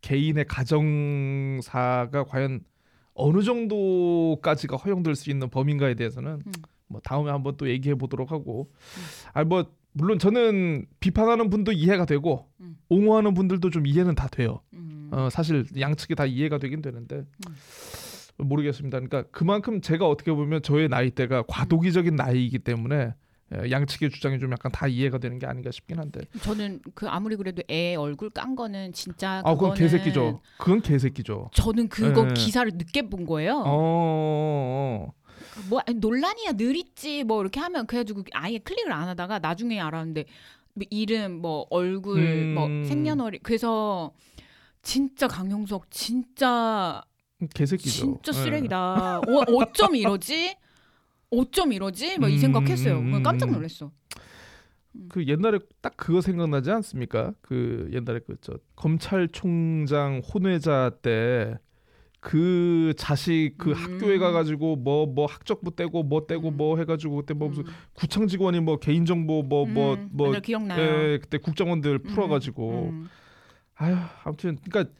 [0.00, 2.60] 개인의 가정사가 과연
[3.14, 6.52] 어느 정도까지가 허용될 수 있는 범인가에 대해서는 음.
[6.88, 8.70] 뭐 다음에 한번 또 얘기해 보도록 하고
[9.32, 9.64] 아뭐
[9.96, 12.76] 물론 저는 비판하는 분도 이해가 되고 음.
[12.90, 14.60] 옹호하는 분들도 좀 이해는 다 돼요.
[14.74, 15.08] 음.
[15.10, 17.24] 어, 사실 양측이 다 이해가 되긴 되는데
[18.36, 19.00] 모르겠습니다.
[19.00, 23.14] 그러니까 그만큼 제가 어떻게 보면 저의 나이대가 과도기적인 나이이기 때문에
[23.54, 26.20] 예, 양측의 주장이 좀 약간 다 이해가 되는 게 아닌가 싶긴 한데.
[26.42, 30.40] 저는 그 아무리 그래도 애 얼굴 깐 거는 진짜 아, 그건 개새끼죠.
[30.58, 31.50] 그건 개새끼죠.
[31.54, 32.34] 저는 그거 예.
[32.34, 33.54] 기사를 늦게 본 거예요.
[33.54, 35.12] 어, 어, 어.
[35.68, 40.24] 뭐 논란이야 늘 있지 뭐 이렇게 하면 그래가지고 아예 클릭을 안 하다가 나중에 알았는데
[40.74, 42.54] 뭐 이름 뭐 얼굴 음.
[42.54, 44.12] 뭐 생년월일 그래서
[44.82, 47.02] 진짜 강용석 진짜
[47.54, 47.90] 개새끼죠.
[47.90, 48.44] 진짜 예.
[48.44, 49.18] 쓰레기다.
[49.18, 49.22] 어,
[49.54, 50.56] 어쩜 이러지?
[51.30, 52.18] 어쩜 이러지?
[52.18, 52.98] 막이 음, 생각했어요.
[52.98, 53.54] 음, 깜짝 음.
[53.54, 53.90] 놀랐어.
[55.10, 57.34] 그 옛날에 딱 그거 생각나지 않습니까?
[57.42, 61.58] 그 옛날에 그 저 검찰총장 혼외자 때
[62.20, 63.74] 그 자식 그 음.
[63.74, 66.56] 학교에 가가지고 뭐뭐 학적부 떼고 뭐 떼고 음.
[66.56, 67.72] 뭐 해가지고 그때 뭐 무슨 음.
[67.94, 70.40] 구청 직원이 뭐 개인정보 뭐뭐 음, 뭐 맞아요.
[70.40, 70.80] 기억나요.
[70.80, 73.08] 예, 그때 국정원들 음, 풀어가지고 음.
[73.76, 74.92] 아유 아무튼 그러니까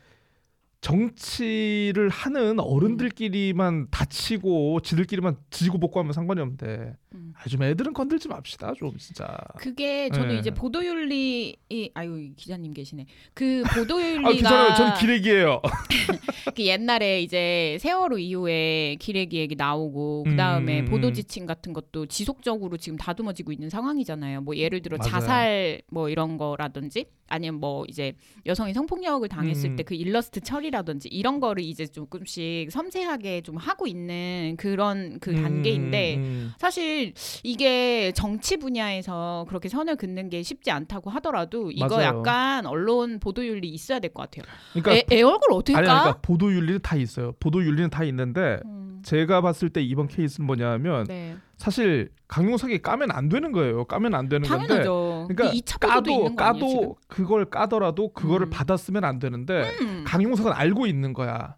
[0.80, 7.32] 정치를 하는 어른들끼리만 다치고 지들끼리만 지고 볶고하면 상관이 없는데 음.
[7.36, 9.36] 아, 좀 애들은 건들지 맙시다 좀 진짜.
[9.58, 10.38] 그게 저는 네.
[10.38, 13.06] 이제 보도윤리 이 아유 기자님 계시네.
[13.34, 14.74] 그 아 보도윤리가 괜찮아요.
[14.74, 15.62] 전 기레기예요.
[16.54, 21.12] 그 옛날에 이제 세월호 이후에 기레기 얘기 나오고 그 다음에 음, 음, 보도 음.
[21.12, 24.42] 지침 같은 것도 지속적으로 지금 다듬어지고 있는 상황이잖아요.
[24.42, 25.10] 뭐 예를 들어 맞아요.
[25.10, 28.12] 자살 뭐 이런 거라든지 아니면 뭐 이제
[28.44, 29.76] 여성이 성폭력을 당했을 음.
[29.76, 36.16] 때그 일러스트 처리 라든지 이런 거를 이제 조금씩 섬세하게 좀 하고 있는 그런 그 단계인데
[36.16, 36.52] 음, 음.
[36.58, 42.18] 사실 이게 정치 분야에서 그렇게 선을 긋는 게 쉽지 않다고 하더라도 이거 맞아요.
[42.18, 44.44] 약간 언론 보도윤리 있어야 될 것 같아요.
[44.72, 46.00] 그러니까 애, 애 얼굴 어떻게 아니 까?
[46.00, 47.32] 그러니까 보도 윤리는 다 있어요.
[47.40, 51.36] 보도 윤리는 다 있는데 음, 제가 봤을 때 이번 케이스는 뭐냐면 네.
[51.56, 53.84] 사실 강용석이 까면 안 되는 거예요.
[53.84, 55.28] 까면 안 되는 건데 당연하죠.
[55.28, 56.70] 그러니까 2차 보도도 까도 거 아니에요?
[56.82, 58.50] 까도 그걸 까더라도 그거를 음.
[58.50, 60.04] 받았으면 안 되는데 음.
[60.06, 61.56] 강용석은 알고 있는 거야.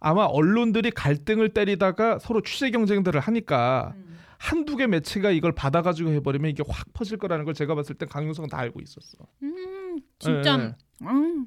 [0.00, 4.18] 아마 언론들이 갈등을 때리다가 서로 취재 경쟁들을 하니까 음.
[4.36, 8.50] 한두 개 매체가 이걸 받아가지고 해버리면 이게 확 퍼질 거라는 걸 제가 봤을 때 강용석은
[8.50, 9.18] 다 알고 있었어.
[9.44, 11.46] 음, 진짜 예, 음,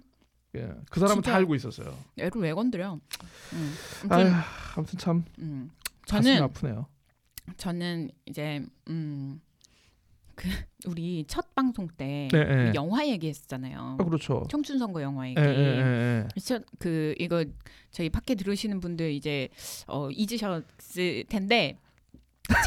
[0.55, 0.71] 예.
[0.89, 1.21] 그 사람은.
[1.21, 1.93] 다 알고 있었어요.
[2.17, 2.97] 애를 왜 건드려?
[3.53, 3.73] 음.
[4.09, 4.33] 아무튼,
[4.77, 5.69] 아무튼 참 음.
[6.07, 6.87] 가슴이 저는 아프네요.
[7.57, 9.41] 저는 이제 음,
[10.35, 10.47] 그
[10.87, 12.71] 우리 첫 방송 때 네, 네.
[12.75, 13.97] 영화 얘기했었잖아요.
[13.99, 14.45] 아, 그렇죠.
[14.49, 15.39] 청춘 선거 영화 얘기.
[15.39, 16.27] 예, 예, 예, 예.
[16.31, 17.43] 그래서 그 이거
[17.91, 19.49] 저희 밖에 들으시는 분들 이제
[19.87, 21.77] 어, 잊으셨을 텐데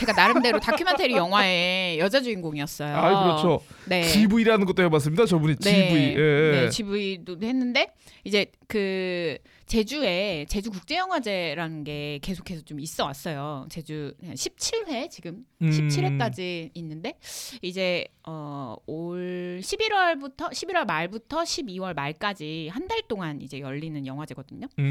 [0.01, 2.97] 제가 나름대로 다큐멘터리 영화의 여자 주인공이었어요.
[2.97, 3.61] 아, 그렇죠.
[3.87, 4.03] 네.
[4.03, 5.27] GV라는 것도 해봤습니다.
[5.27, 5.89] 저분이 네.
[5.89, 6.03] GV.
[6.17, 6.51] 예.
[6.51, 7.93] 네, GV도 했는데
[8.25, 13.67] 이제 그 제주에 제주 국제영화제라는 게 계속해서 좀 있어 왔어요.
[13.71, 15.71] 제주 17회 지금 음.
[15.71, 17.19] 17회까지 있는데
[17.63, 24.67] 이제 어 올 11월부터 11월 말부터 12월 말까지 한 달 동안 이제 열리는 영화제거든요.
[24.79, 24.85] 음.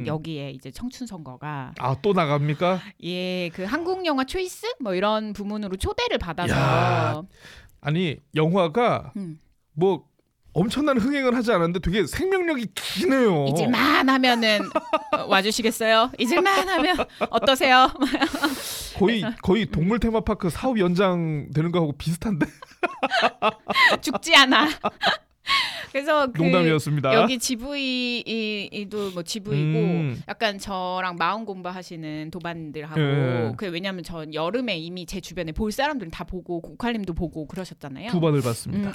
[0.00, 2.80] 음, 여기에 이제 청춘 선거가 아, 또 나갑니까?
[3.02, 7.22] 예, 그 한국 영화 초이스 뭐 이런 부문으로 초대를 받아서 야.
[7.80, 9.40] 아니, 영화가 음,
[9.72, 10.04] 뭐
[10.52, 13.46] 엄청난 흥행을 하지 않았는데 되게 생명력이 기네요.
[13.48, 14.60] 잊을만 하면은
[15.12, 16.12] 어, 와주시겠어요?
[16.18, 16.96] 잊을만 하면
[17.30, 17.88] 어떠세요?
[18.96, 22.46] 거의 거의 동물 테마파크 사업 연장 되는 거하고 비슷한데
[24.02, 24.68] 죽지 않아.
[25.92, 27.14] 그래서 그 농담이었습니다.
[27.14, 30.22] 여기 GV도 뭐 GV고 음.
[30.28, 33.52] 약간 저랑 마음 공부하시는 도반들하고 예.
[33.56, 38.10] 그 왜냐면 전 여름에 이미 제 주변에 볼 사람들은 다 보고 고칼님도 보고 그러셨잖아요.
[38.10, 38.90] 두 번을 봤습니다.
[38.90, 38.94] 음.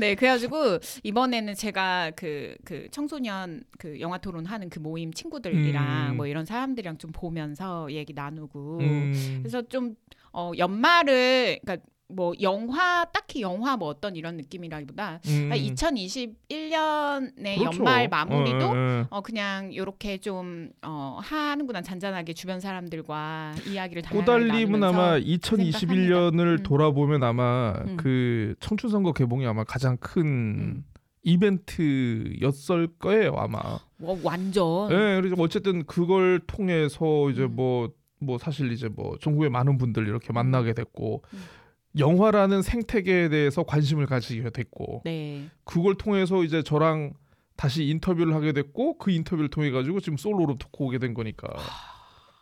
[0.00, 6.16] 네, 그래가지고 이번에는 제가 그, 그 청소년 그 영화 토론 하는 그 모임 친구들이랑 음.
[6.16, 9.38] 뭐 이런 사람들이랑 좀 보면서 얘기 나누고 음.
[9.42, 9.96] 그래서 좀
[10.32, 15.50] 어, 연말을 그러니까 뭐 영화 딱히 영화 뭐 어떤 이런 느낌이라기보다 음.
[15.52, 17.78] 2021년의 그렇죠.
[17.78, 19.06] 연말 마무리도 어, 어, 어.
[19.10, 26.52] 어 그냥 요렇게 좀 어, 하는구나 잔잔하게 주변 사람들과 이야기를 꼬달림은 아마 2021년을 생각합니다.
[26.52, 26.62] 음.
[26.62, 27.96] 돌아보면 아마 음.
[27.96, 30.84] 그 청춘 선거 개봉이 아마 가장 큰 음.
[31.22, 33.58] 이벤트였을 거예요 아마.
[34.00, 37.56] 와, 완전 예, 그래서 어쨌든 그걸 통해서 이제 음.
[37.56, 41.38] 뭐뭐 사실 이제 뭐 전국의 많은 분들 이렇게 만나게 됐고 음.
[41.98, 45.48] 영화라는 생태계에 대해서 관심을 가지게 됐고 네.
[45.64, 47.14] 그걸 통해서 이제 저랑
[47.56, 51.48] 다시 인터뷰를 하게 됐고 그 인터뷰를 통해 가지고 지금 솔로로 듣고 오게 된 거니까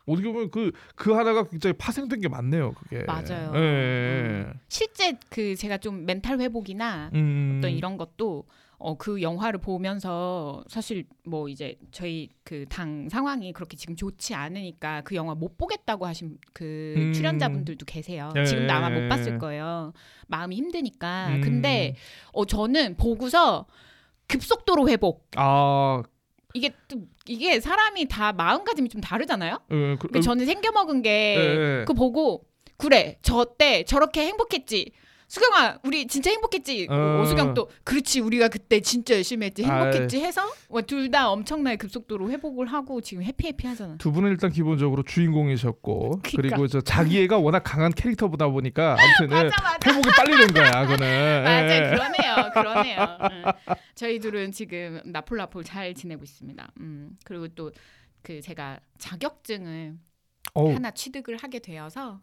[0.06, 3.52] 어떻게 보면 그그 하나가 굉장히 파생된 게 많네요 그게 맞아요.
[3.54, 3.58] 예.
[3.58, 4.52] 음.
[4.68, 7.56] 실제 그 제가 좀 멘탈 회복이나 음.
[7.58, 8.44] 어떤 이런 것도
[8.80, 15.00] 어 그 영화를 보면서 사실 뭐 이제 저희 그 당 상황이 그렇게 지금 좋지 않으니까
[15.02, 17.12] 그 영화 못 보겠다고 하신 그 음.
[17.12, 18.30] 출연자분들도 계세요.
[18.36, 18.44] 예.
[18.44, 19.92] 지금도 아마 못 봤을 거예요.
[20.28, 21.28] 마음이 힘드니까.
[21.30, 21.40] 음.
[21.40, 21.96] 근데
[22.32, 23.66] 어 저는 보고서
[24.28, 25.26] 급속도로 회복.
[25.36, 26.02] 아
[26.54, 29.58] 이게 또 이게 사람이 다 마음가짐이 좀 다르잖아요.
[29.70, 31.40] 예, 그, 근데 저는 생겨 먹은 게 예,
[31.80, 31.84] 예.
[31.84, 32.44] 그거 보고
[32.76, 34.92] 그래 저 때 저렇게 행복했지
[35.28, 36.86] 수경아 우리 진짜 행복했지?
[36.90, 37.20] 어.
[37.22, 39.62] 오수경 또 그렇지 우리가 그때 진짜 열심히 했지.
[39.62, 40.42] 행복했지 해서?
[40.70, 43.96] 뭐둘다 엄청나게 급속도로 회복을 하고 지금 해피해피 하잖아.
[43.98, 46.30] 두 분은 일단 기본적으로 주인공이셨고 그러니까.
[46.56, 49.50] 그리고 저 자기애가 워낙 강한 캐릭터보다 보니까 아무튼 예,
[49.86, 51.42] 회복이 빨리 된 거야 그거는.
[51.44, 51.90] 맞아 예.
[51.90, 53.18] 그러네요 그러네요.
[53.30, 53.74] 응.
[53.94, 56.72] 저희 둘은 지금 나폴나폴 잘 지내고 있습니다.
[56.80, 57.70] 음 그리고 또
[58.20, 59.94] 그 제가 자격증을
[60.52, 62.20] 어우, 하나 취득을 하게 되어서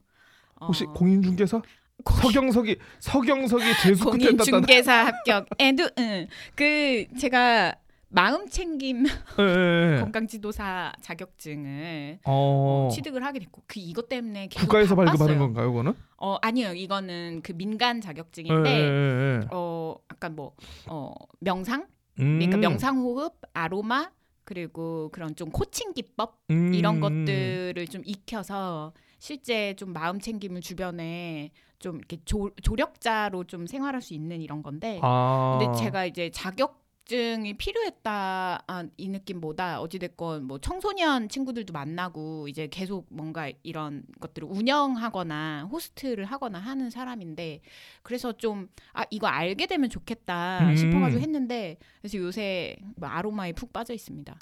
[0.59, 1.59] 어, 혹시 공인중개사?
[1.59, 1.65] 공-
[2.03, 5.47] 서경석이 서경석이 재수 끝에 공인 중개사 합격.
[5.59, 6.27] 에드 응.
[6.55, 7.75] 그 제가
[8.09, 9.99] 마음 챙김 예, 예, 예.
[9.99, 15.17] 건강 지도사 자격증을 어, 취득을 하게 됐고 그 이것 때문에 계속 국가에서 바빴어요.
[15.17, 19.39] 발급하는 건가요 그거는 어 아니요 이거는 그 민간 예, 자격증인데 예.
[19.51, 22.61] 어 약간 뭐어 명상 그러니까 음.
[22.61, 24.09] 명상호흡, 아로마
[24.45, 26.73] 그리고 그런 좀 코칭 기법 음.
[26.73, 34.01] 이런 것들을 좀 익혀서 실제 좀 마음 챙김을 주변에 좀 이렇게 조, 조력자로 좀 생활할
[34.01, 35.57] 수 있는 이런 건데 아.
[35.59, 42.67] 근데 제가 이제 자격 증이 필요했다 아, 이 느낌보다 어찌됐건 뭐 청소년 친구들도 만나고 이제
[42.67, 47.61] 계속 뭔가 이런 것들을 운영하거나 호스트를 하거나 하는 사람인데
[48.01, 50.75] 그래서 좀 아 이거 알게 되면 좋겠다 음.
[50.75, 54.35] 싶어가지고 했는데 그래서 요새 뭐 아로마에 푹 빠져 있습니다.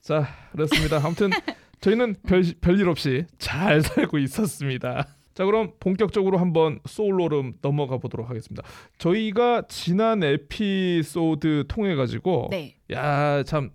[0.00, 1.00] 자, 그렇습니다.
[1.04, 1.28] 아무튼
[1.80, 5.06] 저희는 별 별일 없이 잘 살고 있었습니다.
[5.34, 8.66] 자, 그럼 본격적으로 한번 소울로름 넘어가 보도록 하겠습니다.
[8.98, 12.74] 저희가 지난 에피소드 통해 가지고 네.
[12.90, 13.70] 야, 참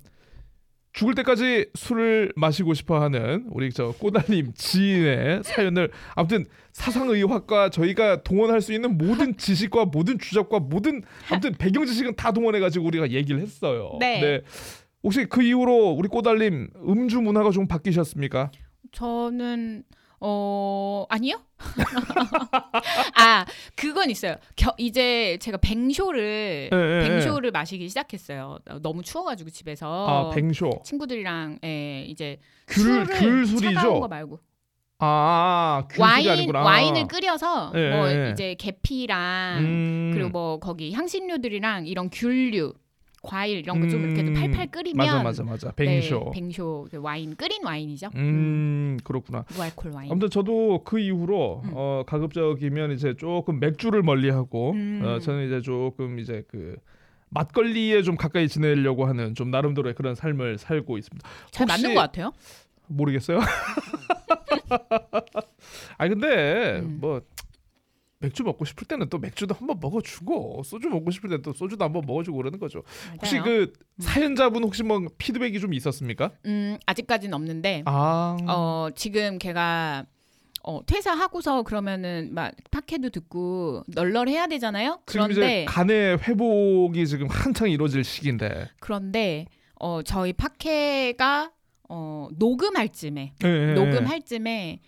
[0.91, 8.61] 죽을 때까지 술을 마시고 싶어 하는 우리 저 꼬달님 지인의 사연을 아무튼 사상의학과 저희가 동원할
[8.61, 13.41] 수 있는 모든 지식과 모든 주적과 모든 아무튼 배경 지식은 다 동원해 가지고 우리가 얘기를
[13.41, 13.97] 했어요.
[13.99, 14.41] 네.
[15.03, 18.51] 혹시 그 이후로 우리 꼬달님 음주 문화가 좀 바뀌셨습니까?
[18.91, 19.83] 저는
[20.21, 21.41] 어 아니요.
[23.17, 24.37] 아 그건 있어요.
[24.55, 27.07] 겨, 이제 제가 뱅쇼를 예, 예, 예.
[27.09, 28.59] 뱅쇼를 마시기 시작했어요.
[28.81, 30.69] 너무 추워가지고 집에서 아, 뱅쇼.
[30.85, 32.37] 친구들이랑 예, 이제
[32.67, 33.73] 귤 술을 귤술이죠.
[33.73, 34.39] 차가운 거 말고
[34.99, 36.61] 아, 와인 아니구나.
[36.63, 38.31] 와인을 끓여서 예, 뭐 예, 예.
[38.31, 40.11] 이제 계피랑 음.
[40.13, 42.73] 그리고 뭐 거기 향신료들이랑 이런 귤류
[43.23, 44.15] 과일 이런 거좀 음.
[44.15, 45.71] 이렇게 팔팔 끓이면 맞아 맞아 맞아.
[45.71, 46.31] 뱅쇼.
[46.33, 48.09] 네, 뱅쇼 그 와인 끓인 와인이죠.
[48.15, 49.45] 음, 그렇구나.
[49.55, 50.11] 무알콜 와인.
[50.11, 51.71] 아무튼 저도 그 이후로 음.
[51.73, 55.01] 어, 가급적이면 이제 조금 맥주를 멀리하고 음.
[55.03, 56.75] 어, 저는 이제 조금 이제 그
[57.29, 61.27] 막걸리에 좀 가까이 지내려고 하는 좀 나름대로의 그런 삶을 살고 있습니다.
[61.49, 62.33] 잘 맞는 것 같아요.
[62.87, 63.39] 모르겠어요.
[65.97, 66.97] 아니 근데 음.
[66.99, 67.21] 뭐
[68.23, 72.03] 맥주 먹고 싶을 때는 또 맥주도 한번 먹어주고 소주 먹고 싶을 때는 또 소주도 한번
[72.05, 72.83] 먹어주고 그러는 거죠.
[73.13, 73.43] 혹시 맞아요.
[73.43, 76.31] 그 사연자분 혹시 뭐 피드백이 좀 있었습니까?
[76.45, 80.05] 음, 아직까지는 없는데 아, 어, 지금 걔가
[80.63, 85.01] 어, 퇴사하고서 그러면은 막 팟캐도 듣고 널널해야 되잖아요.
[85.05, 88.69] 그런데 간의 회복이 지금 한창 이루어질 시기인데.
[88.79, 91.51] 그런데 어, 저희 팟캐가
[91.89, 93.73] 어, 녹음할 쯤에 예, 예, 예.
[93.73, 94.79] 녹음할 쯤에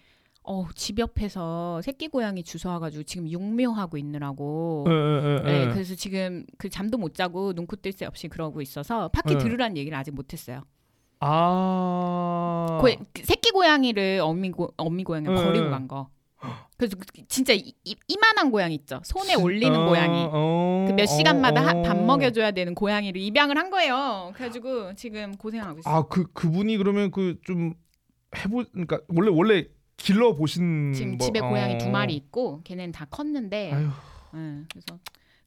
[0.47, 4.85] 어, 집 옆에서 새끼 고양이 주워와가지고 지금 육묘하고 있느라고.
[4.87, 5.73] 예, 예, 예, 네, 예.
[5.73, 9.37] 그래서 지금 그 잠도 못 자고 눈코 뜰 새 없이 그러고 있어서 팟캐 네.
[9.39, 10.61] 들으라는 얘기를 아직 못했어요.
[11.19, 15.33] 아, 고, 그 새끼 고양이를 어미 고 어미 고양이 네.
[15.33, 16.09] 버리고 간 거.
[16.77, 18.99] 그래서 그- 진짜 이, 이, 이만한 고양이 있죠.
[19.03, 20.27] 손에 올리는 어, 고양이.
[20.31, 22.01] 어, 그몇 시간마다 어, 하- 밥 어.
[22.03, 24.31] 먹여줘야 되는 고양이를 입양을 한 거예요.
[24.35, 25.95] 그래가지고 지금 고생하고 있어요.
[25.95, 27.73] 아, 그 그분이 그러면 그 좀
[28.37, 31.77] 해보, 그러니까 원래 원래 길러 보신 지금 뭐, 집에 고양이 어.
[31.77, 33.89] 두 마리 있고 걔네는 다 컸는데, 아유,
[34.33, 34.99] 응, 그래서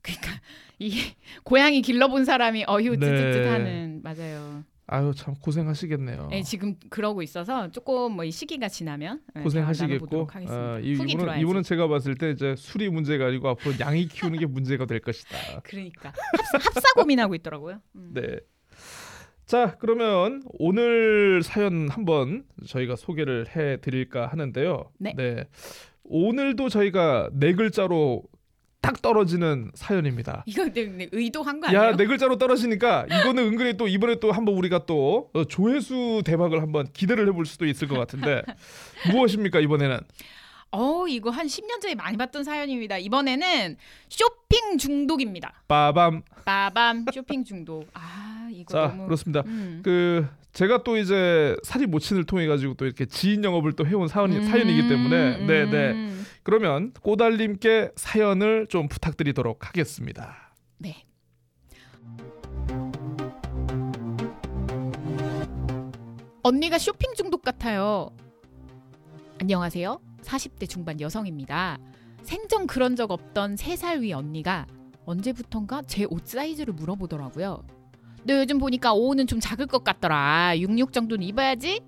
[0.03, 0.41] 그러니까
[0.79, 1.01] 이
[1.45, 3.07] 고양이 길러본 사람이 어휴 네.
[3.07, 4.65] 찌릿찌릿하는 맞아요.
[4.91, 6.29] 아유 참 고생하시겠네요.
[6.31, 10.29] 네, 지금 그러고 있어서 조금 뭐 이 시기가 지나면 네, 대화 고생하시겠고.
[10.49, 14.47] 어, 이, 후기 이분은 제가 봤을 때 이제 술이 문제가 아니고 앞으로 양이 키우는 게
[14.47, 15.37] 문제가 될 것이다.
[15.65, 16.15] 그러니까
[16.53, 17.83] 합사, 합사 고민하고 있더라고요.
[17.97, 18.11] 음.
[18.15, 18.39] 네.
[19.49, 24.91] 자 그러면 오늘 사연 한번 저희가 소개를 해 드릴까 하는데요.
[24.99, 25.15] 네.
[26.05, 28.25] 오늘도 저희가 네 글자로
[28.83, 30.45] 딱 떨어지는 사연입니다.
[30.45, 31.83] 이거 내, 내 의도한 거 아니에요?
[31.83, 36.61] 야, 네 글자로 떨어지니까 이거는 은근히 또 이번에 또 한번 우리가 또 어, 조회수 대박을
[36.61, 38.43] 한번 기대를 해볼 수도 있을 것 같은데
[39.11, 39.99] 무엇입니까 이번에는?
[40.71, 42.99] 어 이거 한 10년 전에 많이 봤던 사연입니다.
[42.99, 43.77] 이번에는
[44.09, 45.63] 쇼핑 중독입니다.
[45.67, 46.23] 빠밤.
[46.45, 47.89] 빠밤 쇼핑 중독.
[47.95, 49.43] 아 이거 자 너무 그렇습니다.
[49.47, 49.81] 음.
[49.83, 54.37] 그 제가 또 이제 사리 모친을 통해 가지고 또 이렇게 지인 영업을 또 해온 사연이,
[54.39, 56.27] 음, 사연이기 때문에 네네 음.
[56.43, 60.53] 그러면 꼬달님께 사연을 좀 부탁드리도록 하겠습니다.
[60.79, 61.05] 네.
[66.43, 68.11] 언니가 쇼핑 중독 같아요.
[69.41, 70.08] 안녕하세요.
[70.23, 71.79] 40대 중반 여성입니다.
[72.23, 74.67] 생전 그런 적 없던 3살 위 언니가
[75.07, 77.63] 언제부턴가 제 옷 사이즈를 물어보더라고요.
[78.25, 80.59] 너 요즘 보니까 옷은 좀 작을 것 같더라.
[80.59, 81.81] 66 정도는 입어야지.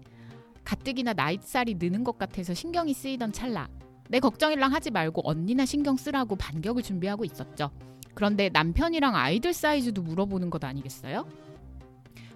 [0.64, 3.69] 가뜩이나 나이살이 느는 것 같아서 신경이 쓰이던 찰나.
[4.09, 7.71] 내 걱정이랑 하지 말고 언니나 신경 쓰라고 반격을 준비하고 있었죠.
[8.14, 11.27] 그런데 남편이랑 아이들 사이즈도 물어보는 것 아니겠어요?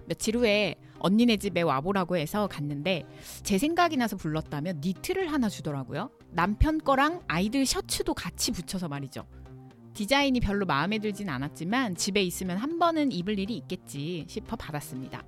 [0.07, 3.03] 며칠 후에 언니네 집에 와보라고 해서 갔는데
[3.43, 6.09] 제 생각이 나서 불렀다면 니트를 하나 주더라고요.
[6.31, 9.27] 남편 거랑 아이들 셔츠도 같이 붙여서 말이죠.
[9.93, 15.23] 디자인이 별로 마음에 들진 않았지만 집에 있으면 한 번은 입을 일이 있겠지 싶어 받았습니다.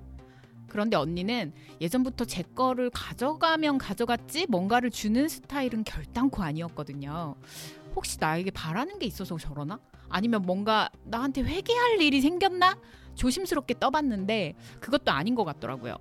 [0.68, 7.36] 그런데 언니는 예전부터 제 거를 가져가면 가져갔지 뭔가를 주는 스타일은 결단코 아니었거든요.
[7.96, 9.80] 혹시 나에게 바라는 게 있어서 저러나?
[10.08, 12.76] 아니면 뭔가 나한테 회개할 일이 생겼나?
[13.14, 15.96] 조심스럽게 떠봤는데 그것도 아닌 것 같더라고요.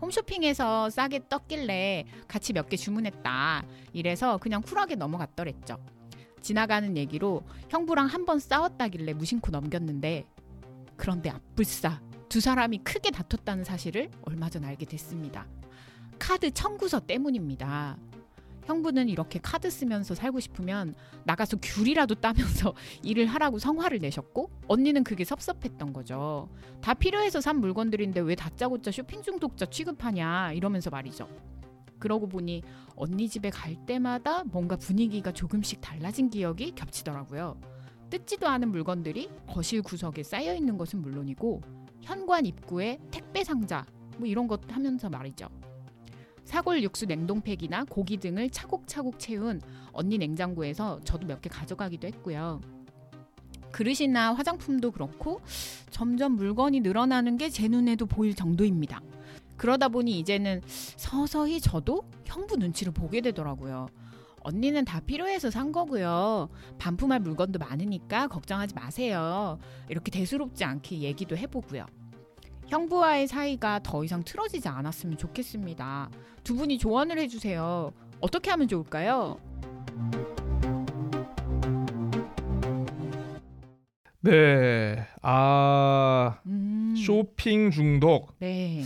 [0.00, 3.64] 홈쇼핑에서 싸게 떴길래 같이 몇 개 주문했다.
[3.92, 5.76] 이래서 그냥 쿨하게 넘어갔더랬죠.
[6.40, 10.24] 지나가는 얘기로 형부랑 한 번 싸웠다길래 무심코 넘겼는데
[10.96, 15.46] 그런데 앞불싸 두 사람이 크게 다퉜다는 사실을 얼마 전 알게 됐습니다.
[16.18, 17.96] 카드 청구서 때문입니다.
[18.64, 20.94] 형부는 이렇게 카드 쓰면서 살고 싶으면
[21.24, 26.48] 나가서 귤이라도 따면서 일을 하라고 성화를 내셨고 언니는 그게 섭섭했던 거죠.
[26.80, 31.28] 다 필요해서 산 물건들인데 왜 다짜고짜 쇼핑 중독자 취급하냐 이러면서 말이죠.
[31.98, 32.62] 그러고 보니
[32.96, 37.60] 언니 집에 갈 때마다 뭔가 분위기가 조금씩 달라진 기억이 겹치더라고요.
[38.10, 41.62] 뜯지도 않은 물건들이 거실 구석에 쌓여 있는 것은 물론이고
[42.02, 43.86] 현관 입구에 택배 상자
[44.18, 45.48] 뭐 이런 것 하면서 말이죠.
[46.44, 49.60] 사골 육수 냉동팩이나 고기 등을 차곡차곡 채운
[49.92, 52.60] 언니 냉장고에서 저도 몇 개 가져가기도 했고요.
[53.70, 55.40] 그릇이나 화장품도 그렇고
[55.90, 59.00] 점점 물건이 늘어나는 게 제 눈에도 보일 정도입니다.
[59.56, 63.86] 그러다 보니 이제는 서서히 저도 형부 눈치를 보게 되더라고요.
[64.40, 66.48] 언니는 다 필요해서 산 거고요.
[66.78, 69.58] 반품할 물건도 많으니까 걱정하지 마세요.
[69.88, 71.86] 이렇게 대수롭지 않게 얘기도 해보고요.
[72.72, 76.08] 형부와의 사이가 더 이상 틀어지지 않았으면 좋겠습니다.
[76.42, 77.92] 두 분이 조언을 해주세요.
[78.18, 79.38] 어떻게 하면 좋을까요?
[84.20, 85.06] 네.
[85.20, 88.34] 아, 음, 쇼핑 중독.
[88.38, 88.84] 네.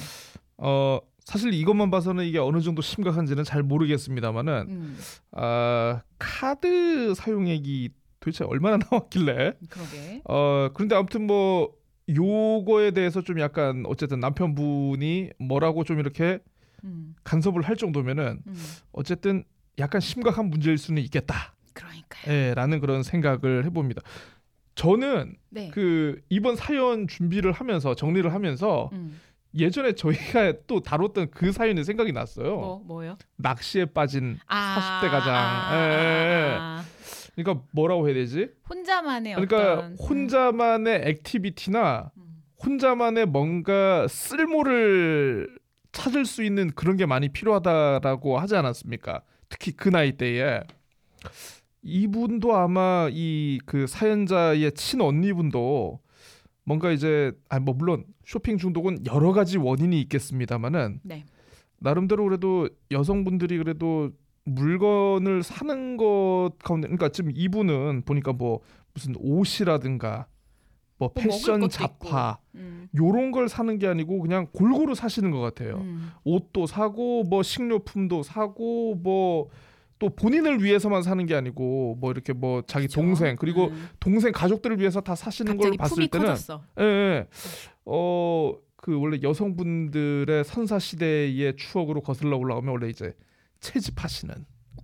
[0.56, 4.98] 어, 사실 이것만 봐서는 이게 어느 정도 심각한지는 잘 모르겠습니다만은 음,
[5.30, 10.22] 아, 카드 사용액이 도대체 얼마나 나왔길래 그러게.
[10.24, 11.72] 어, 그런데 아무튼 뭐
[12.08, 16.38] 요거에 대해서 좀 약간 어쨌든 남편분이 뭐라고 좀 이렇게
[16.84, 18.54] 음, 간섭을 할 정도면은 음,
[18.92, 19.44] 어쨌든
[19.78, 21.54] 약간 심각한 문제일 수는 있겠다.
[21.72, 22.32] 그러니까요.
[22.32, 24.02] 예, 라는 그런 생각을 해봅니다.
[24.74, 25.70] 저는 네.
[25.72, 29.20] 그 이번 사연 준비를 하면서 정리를 하면서 음,
[29.54, 32.56] 예전에 저희가 또 다뤘던 그 사연이 생각이 났어요.
[32.56, 33.16] 뭐 뭐요?
[33.36, 35.34] 낚시에 빠진 아, 40대 가장.
[35.34, 36.56] 아, 예, 예, 예.
[36.60, 36.84] 아,
[37.36, 38.48] 그러니까 뭐라고 해야 되지?
[38.68, 45.58] 혼자만의 그러니까 어떤 혼자만의 액티비티나 음, 혼자만의 뭔가 쓸모를
[45.92, 49.22] 찾을 수 있는 그런 게 많이 필요하다라고 하지 않았습니까?
[49.48, 50.60] 특히 그 나이 때에
[51.82, 56.00] 이분도 아마 이 그 사연자의 친 언니분도
[56.64, 61.24] 뭔가 이제 아니 뭐 물론 쇼핑 중독은 여러 가지 원인이 있겠습니다만은 네.
[61.78, 64.10] 나름대로 그래도 여성분들이 그래도
[64.46, 68.60] 물건을 사는 것 가운데 그러니까 지금 이분은 보니까 뭐
[68.94, 70.26] 무슨 옷이라든가
[70.98, 75.76] 뭐뭐 패션 잡화 음, 요런 걸 사는 게 아니고 그냥 골고루 사시는 것 같아요.
[75.78, 79.50] 음, 옷도 사고 뭐 식료품도 사고 뭐
[79.98, 83.00] 또 본인을 위해서만 사는 게 아니고 뭐 이렇게 뭐 자기 그쵸?
[83.00, 86.62] 동생 그리고 음, 동생 가족들을 위해서 다 사시는 걸 봤을 품이 때는 커졌어.
[86.80, 87.26] 예, 예.
[87.86, 93.14] 어, 그 원래 여성분들의 선사 시대의 추억으로 거슬러 올라가면 원래 이제
[93.60, 94.34] 채집하시는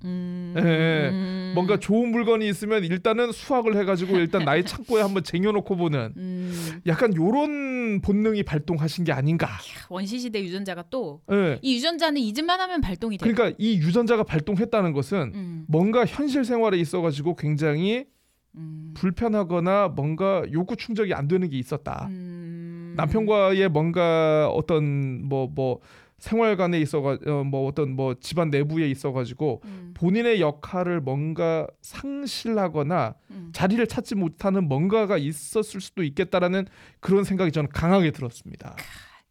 [0.04, 5.76] 음, 예, 음, 뭔가 좋은 물건이 있으면 일단은 수확을 해가지고 일단 나의 창고에 한번 쟁여놓고
[5.76, 9.48] 보는 음, 약간 요런 본능이 발동하신 게 아닌가.
[9.88, 11.60] 원시 시대 유전자가 또이 예.
[11.62, 13.30] 유전자는 잊을만 하면 발동이 돼.
[13.30, 18.06] 그러니까 이 유전자가 발동했다는 것은 음, 뭔가 현실 생활에 있어가지고 굉장히
[18.54, 22.06] 음, 불편하거나 뭔가 욕구 충족이 안 되는 게 있었다.
[22.10, 25.80] 음, 남편과의 뭔가 어떤 뭐뭐
[26.22, 33.50] 생활관에 있어가 어, 뭐 어떤 뭐 집안 내부에 있어가지고 음, 본인의 역할을 뭔가 상실하거나 음.
[33.52, 36.66] 자리를 찾지 못하는 뭔가가 있었을 수도 있겠다라는
[37.00, 38.76] 그런 생각이 저는 강하게 들었습니다.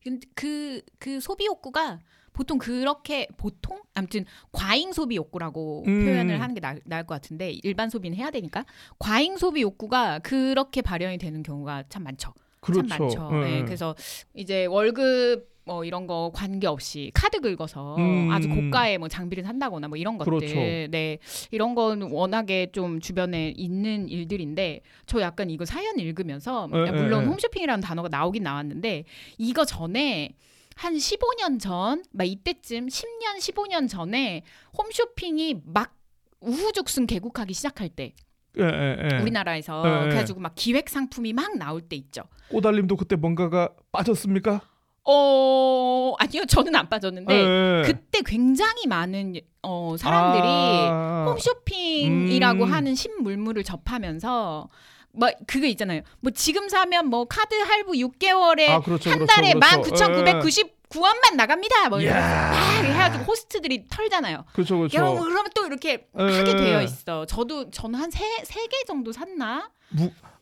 [0.04, 2.00] 근데 그, 그 소비 욕구가
[2.34, 6.04] 보통 그렇게 보통 아무튼 과잉 소비 욕구라고 음.
[6.04, 8.66] 표현을 하는 게 나, 나을 것 같은데 일반 소비는 해야 되니까
[9.00, 12.34] 과잉 소비 욕구가 그렇게 발현이 되는 경우가 참 많죠.
[12.62, 12.88] 그렇죠.
[12.88, 13.30] 참 많죠.
[13.34, 13.64] 예, 네, 예.
[13.64, 13.96] 그래서
[14.34, 18.32] 이제 월급 뭐 이런 거 관계 없이 카드 긁어서 음.
[18.32, 20.56] 아주 고가의 뭐 장비를 산다거나 뭐 이런 것들, 그렇죠.
[20.56, 21.20] 네
[21.52, 27.24] 이런 건 워낙에 좀 주변에 있는 일들인데 저 약간 이거 사연 읽으면서 예, 예, 물론
[27.24, 27.28] 예.
[27.28, 29.04] 홈쇼핑이라는 단어가 나오긴 나왔는데
[29.38, 30.36] 이거 전에
[30.76, 34.42] 한 15년 전, 막 이때쯤 10년, 15년 전에
[34.78, 35.96] 홈쇼핑이 막
[36.40, 38.14] 우후죽순 개국하기 시작할 때
[38.60, 39.22] 예, 예, 예.
[39.22, 40.10] 우리나라에서 예, 예.
[40.10, 42.24] 그래가지고 막 기획 상품이 막 나올 때 있죠.
[42.50, 44.62] 꼬달림도 그때 뭔가가 빠졌습니까?
[45.04, 47.84] 어 아니요 저는 안 빠졌는데 예, 예.
[47.86, 52.72] 그때 굉장히 많은 어 사람들이 아, 홈쇼핑이라고 음.
[52.72, 54.70] 하는 신물물을 접하면서
[55.14, 56.02] 막 그거 있잖아요.
[56.20, 59.96] 뭐 지금 사면 뭐 카드 할부 6개월에 아, 그렇죠, 한 그렇죠, 달에 그렇죠.
[59.96, 60.50] 19,999
[60.92, 61.90] 구원만 나갑니다.
[61.90, 62.28] 뭐 이러면서.
[62.28, 64.46] 막 해가지고 호스트들이 털잖아요.
[64.54, 65.20] 그렇죠, 야, 그렇죠.
[65.24, 66.56] 그러면 또 이렇게 예, 하게 예.
[66.56, 67.26] 되어 있어.
[67.26, 69.72] 저도 저는 한 세 세 개 정도 샀나?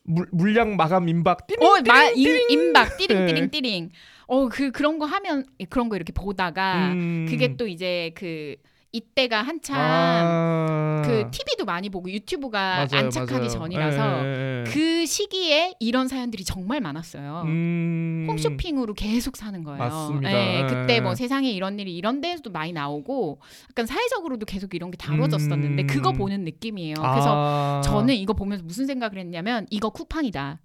[0.04, 3.26] 물, 물량 마감 임박 띠링 어, 마, 띠링, 임, 임박 띠링 네.
[3.28, 3.90] 띠링 띠링.
[4.28, 7.26] 어, 그 그런 거 하면 그런 거 이렇게 보다가 음.
[7.30, 8.56] 그게 또 이제 그
[8.92, 11.02] 이때가 한참 아.
[11.06, 13.48] 그 TV도 많이 보고 유튜브가 맞아요, 안착하기 맞아요.
[13.50, 14.72] 전이라서 예, 예, 예.
[14.72, 17.44] 그 시기에 이런 사연들이 정말 많았어요.
[17.46, 18.26] 음.
[18.30, 19.78] 홈쇼핑으로 계속 사는 거예요.
[19.78, 20.32] 맞습니다.
[20.32, 20.68] 예, 예.
[20.68, 25.84] 그때 뭐 세상에 이런 일이 이런 데서도 많이 나오고 약간 사회적으로도 계속 이런 게 다뤄졌었는데
[25.84, 25.88] 음.
[25.88, 26.96] 그거 보는 느낌이에요.
[26.96, 27.82] 그래서 아.
[27.84, 30.60] 저는 이거 보면서 무슨 생각을 했냐면 이거 쿠팡이다.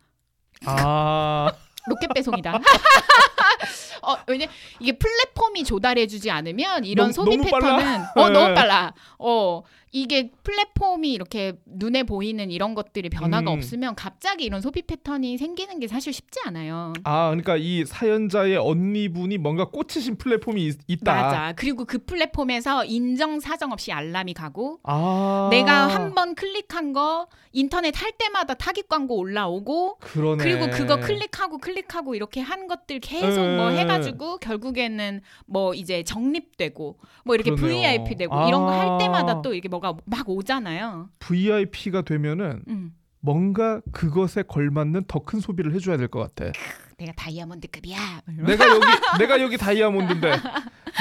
[0.67, 1.53] 아.
[1.87, 2.59] 로켓 배송이다.
[4.03, 4.47] 어, 왜냐
[4.81, 7.45] 이게 플랫폼이 조달해주지 않으면 이런 너무- 소비 너무?
[7.45, 8.33] 패턴은 어 네.
[8.33, 8.93] 너무 빨라.
[9.19, 9.63] 어
[9.97, 13.57] 이게 플랫폼이 이렇게 눈에 보이는 이런 것들이 변화가 음.
[13.59, 16.93] 없으면 갑자기 이런 소비 패턴이 생기는 게 사실 쉽지 않아요.
[17.05, 21.15] 아, 그러니까 이 사연자의 언니분이 뭔가 꽂히신 플랫폼이 있, 있다.
[21.15, 21.53] 맞아.
[21.55, 25.49] 그리고 그 플랫폼에서 인정 사정 없이 알람이 가고 아.
[25.53, 30.43] 내가 한 번 클릭한 거 인터넷 할 때마다 타깃 광고 올라오고 그러네.
[30.43, 33.81] 그리고 그거 클릭하고 클릭 하고 이렇게 한 것들 계속 뭐 네.
[33.81, 38.05] 해가지고 결국에는 뭐 이제 정립되고 뭐 이렇게 그러네요.
[38.05, 38.81] VIP 되고 이런 거 아.
[38.93, 41.09] 할 때마다 또 이렇게 뭐가 막 오잖아요.
[41.19, 42.95] VIP가 되면은 음.
[43.21, 46.53] 뭔가 그것에 걸맞는 더 큰 소비를 해줘야 될 것 같아.
[46.99, 48.23] 내가 다이아몬드급이야.
[48.47, 48.87] 내가 여기
[49.19, 50.31] 내가 여기 다이아몬드인데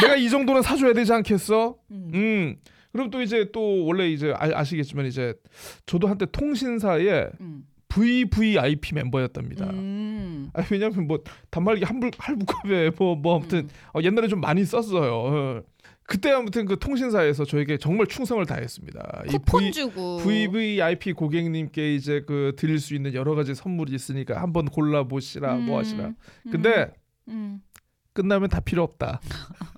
[0.02, 1.76] 내가 이 정도는 사줘야 되지 않겠어?
[1.92, 2.12] 음.
[2.14, 2.56] 음.
[2.94, 5.34] 그럼 또 이제 또 원래 이제 아, 시겠지만 이제
[5.86, 7.64] 저도 한때 통신사의 음.
[7.94, 9.66] VVIP 멤버였답니다.
[9.70, 10.50] 음.
[10.54, 11.20] 아, 왜냐면 뭐
[11.52, 13.70] 단말기 한불 할부값에 뭐 뭐 아무튼 음.
[13.94, 15.14] 어, 옛날에 좀 많이 썼어요.
[15.14, 15.62] 어.
[16.06, 19.24] 그때 아무튼 그 통신사에서 저에게 정말 충성을 다했습니다.
[19.28, 24.42] 이 쿠폰 V- 주고 VVIP 고객님께 이제 그 드릴 수 있는 여러 가지 선물이 있으니까
[24.42, 26.08] 한번 골라 보시라 뭐 하시라.
[26.08, 26.16] 음.
[26.52, 26.92] 근데
[27.30, 27.62] 음.
[28.14, 29.22] 끝나면 다 필요 없다.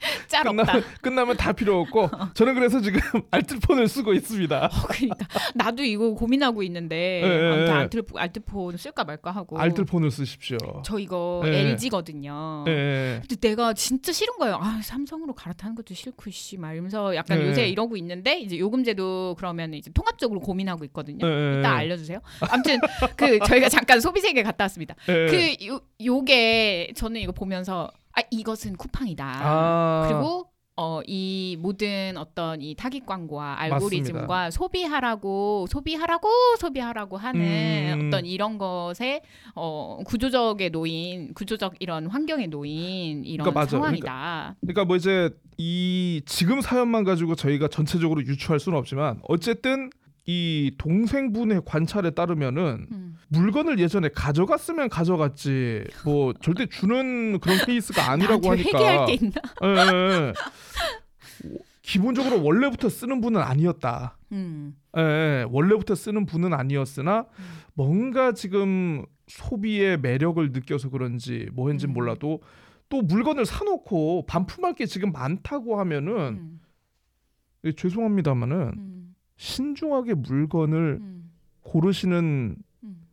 [0.28, 0.64] 짤 없다.
[0.64, 4.66] 끝나면 끝나면 다 필요 없고 저는 그래서 지금 알뜰폰을 쓰고 있습니다.
[4.66, 7.70] 어, 그러니까 나도 이거 고민하고 있는데 예, 예, 아무튼 예.
[7.70, 10.58] 알뜰 알뜰폰 쓸까 말까 하고 알뜰폰을 쓰십시오.
[10.84, 11.70] 저 이거 예.
[11.70, 12.64] LG거든요.
[12.68, 13.20] 예, 예.
[13.20, 14.58] 근데 내가 진짜 싫은 거예요.
[14.60, 17.48] 아 삼성으로 갈아타는 것도 싫고 씨막 이러면서 약간 예.
[17.48, 21.26] 요새 이러고 있는데 이제 요금제도 그러면 이제 통합적으로 고민하고 있거든요.
[21.58, 22.20] 이따 알려주세요.
[22.50, 22.80] 아무튼
[23.16, 24.94] 그 저희가 잠깐 소비세계 갔다 왔습니다.
[25.08, 25.26] 예.
[25.26, 29.24] 그 요, 요게 저는 이거 보면서 아 이것은 쿠팡이다.
[29.24, 30.50] 아, 그리고
[30.82, 38.06] 어, 이 모든 어떤 이 타깃 광고와 알고리즘과 소비하라고 소비하라고 소비하라고 하는 음.
[38.06, 39.20] 어떤 이런 것에
[39.54, 43.70] 어, 구조적에 놓인 구조적 이런 환경에 놓인 이런 그러니까 맞아.
[43.72, 44.56] 상황이다.
[44.62, 49.90] 그러니까 뭐 이제 이 지금 사연만 가지고 저희가 전체적으로 유추할 수는 없지만 어쨌든
[50.32, 53.16] 이 동생분의 관찰에 따르면은 음.
[53.30, 59.32] 물건을 예전에 가져갔으면 가져갔지 뭐 절대 주는 그런 케이스가 아니라고 하니까 회개할 게 있나?
[59.64, 60.32] 예, 예, 예.
[61.82, 64.18] 기본적으로 원래부터 쓰는 분은 아니었다.
[64.30, 64.76] 음.
[64.96, 67.44] 예, 예, 원래부터 쓰는 분은 아니었으나 음.
[67.74, 71.92] 뭔가 지금 소비의 매력을 느껴서 그런지 뭐인지 음.
[71.92, 72.40] 몰라도
[72.88, 76.60] 또 물건을 사놓고 반품할 게 지금 많다고 하면은 음.
[77.64, 78.99] 예, 죄송합니다마는 음.
[79.40, 81.30] 신중하게 물건을 음.
[81.62, 83.08] 고르시는 음.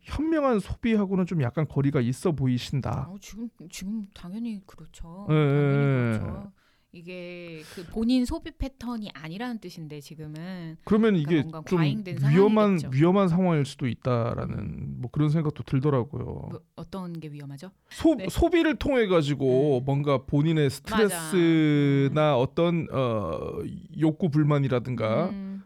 [0.00, 3.08] 현명한 소비하고는 좀 약간 거리가 있어 보이신다.
[3.08, 5.26] 어, 지금 지금 당연히 그렇죠.
[5.30, 6.18] 예, 당연히 예.
[6.18, 6.52] 그렇죠.
[6.94, 12.90] 이게 그 본인 소비 패턴이 아니라는 뜻인데 지금은 그러면 이게 뭔가 좀 위험한 상황이겠죠.
[12.92, 16.24] 위험한 상황일 수도 있다라는 뭐 그런 생각도 들더라고요.
[16.24, 17.70] 뭐, 어떤 게 위험하죠?
[17.88, 18.26] 소, 네.
[18.28, 19.84] 소비를 통해 가지고 음.
[19.86, 23.62] 뭔가 본인의 스트레스나 어떤 어,
[23.98, 25.62] 욕구 불만이라든가 음,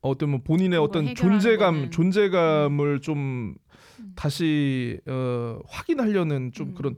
[0.00, 1.90] 어떤 뭐 본인의 어떤 존재감 거는.
[1.90, 3.54] 존재감을 좀
[3.98, 4.12] 음.
[4.16, 6.74] 다시 어, 확인하려는 좀 음.
[6.74, 6.96] 그런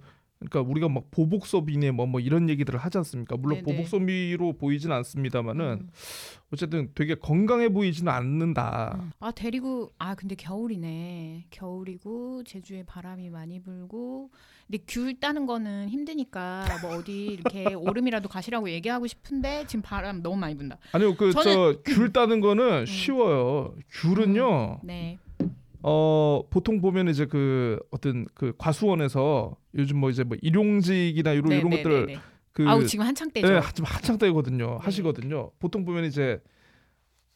[0.49, 3.36] 그러니까 우리가 막 보복 소비네 뭐 뭐 이런 얘기들을 하지 않습니까?
[3.36, 3.72] 물론 네네.
[3.76, 5.90] 보복 소비로 보이진 않습니다만은 음.
[6.53, 8.99] 어쨌든 되게 건강해 보이지는 않는다.
[9.01, 9.11] 음.
[9.20, 11.47] 아 데리고 아 근데 겨울이네.
[11.51, 14.30] 겨울이고 제주에 바람이 많이 불고
[14.66, 20.36] 근데 귤 따는 거는 힘드니까 뭐 어디 이렇게 오름이라도 가시라고 얘기하고 싶은데 지금 바람 너무
[20.36, 20.76] 많이 분다.
[20.93, 23.74] 아니요 그저 저는- 귤 따는 거는 쉬워요.
[23.90, 24.80] 귤은요.
[24.82, 25.18] 네.
[25.83, 31.70] 어 보통 보면 이제 그 어떤 그 과수원에서 요즘 뭐 이제 뭐 일용직이나 이런 이런
[31.70, 32.20] 네, 것들 네, 네.
[32.53, 33.53] 그 아우 지금 한창 때죠.
[33.53, 34.66] 예, 지금 한창 때거든요.
[34.66, 34.76] 네.
[34.80, 35.51] 하시거든요.
[35.59, 36.41] 보통 보면 이제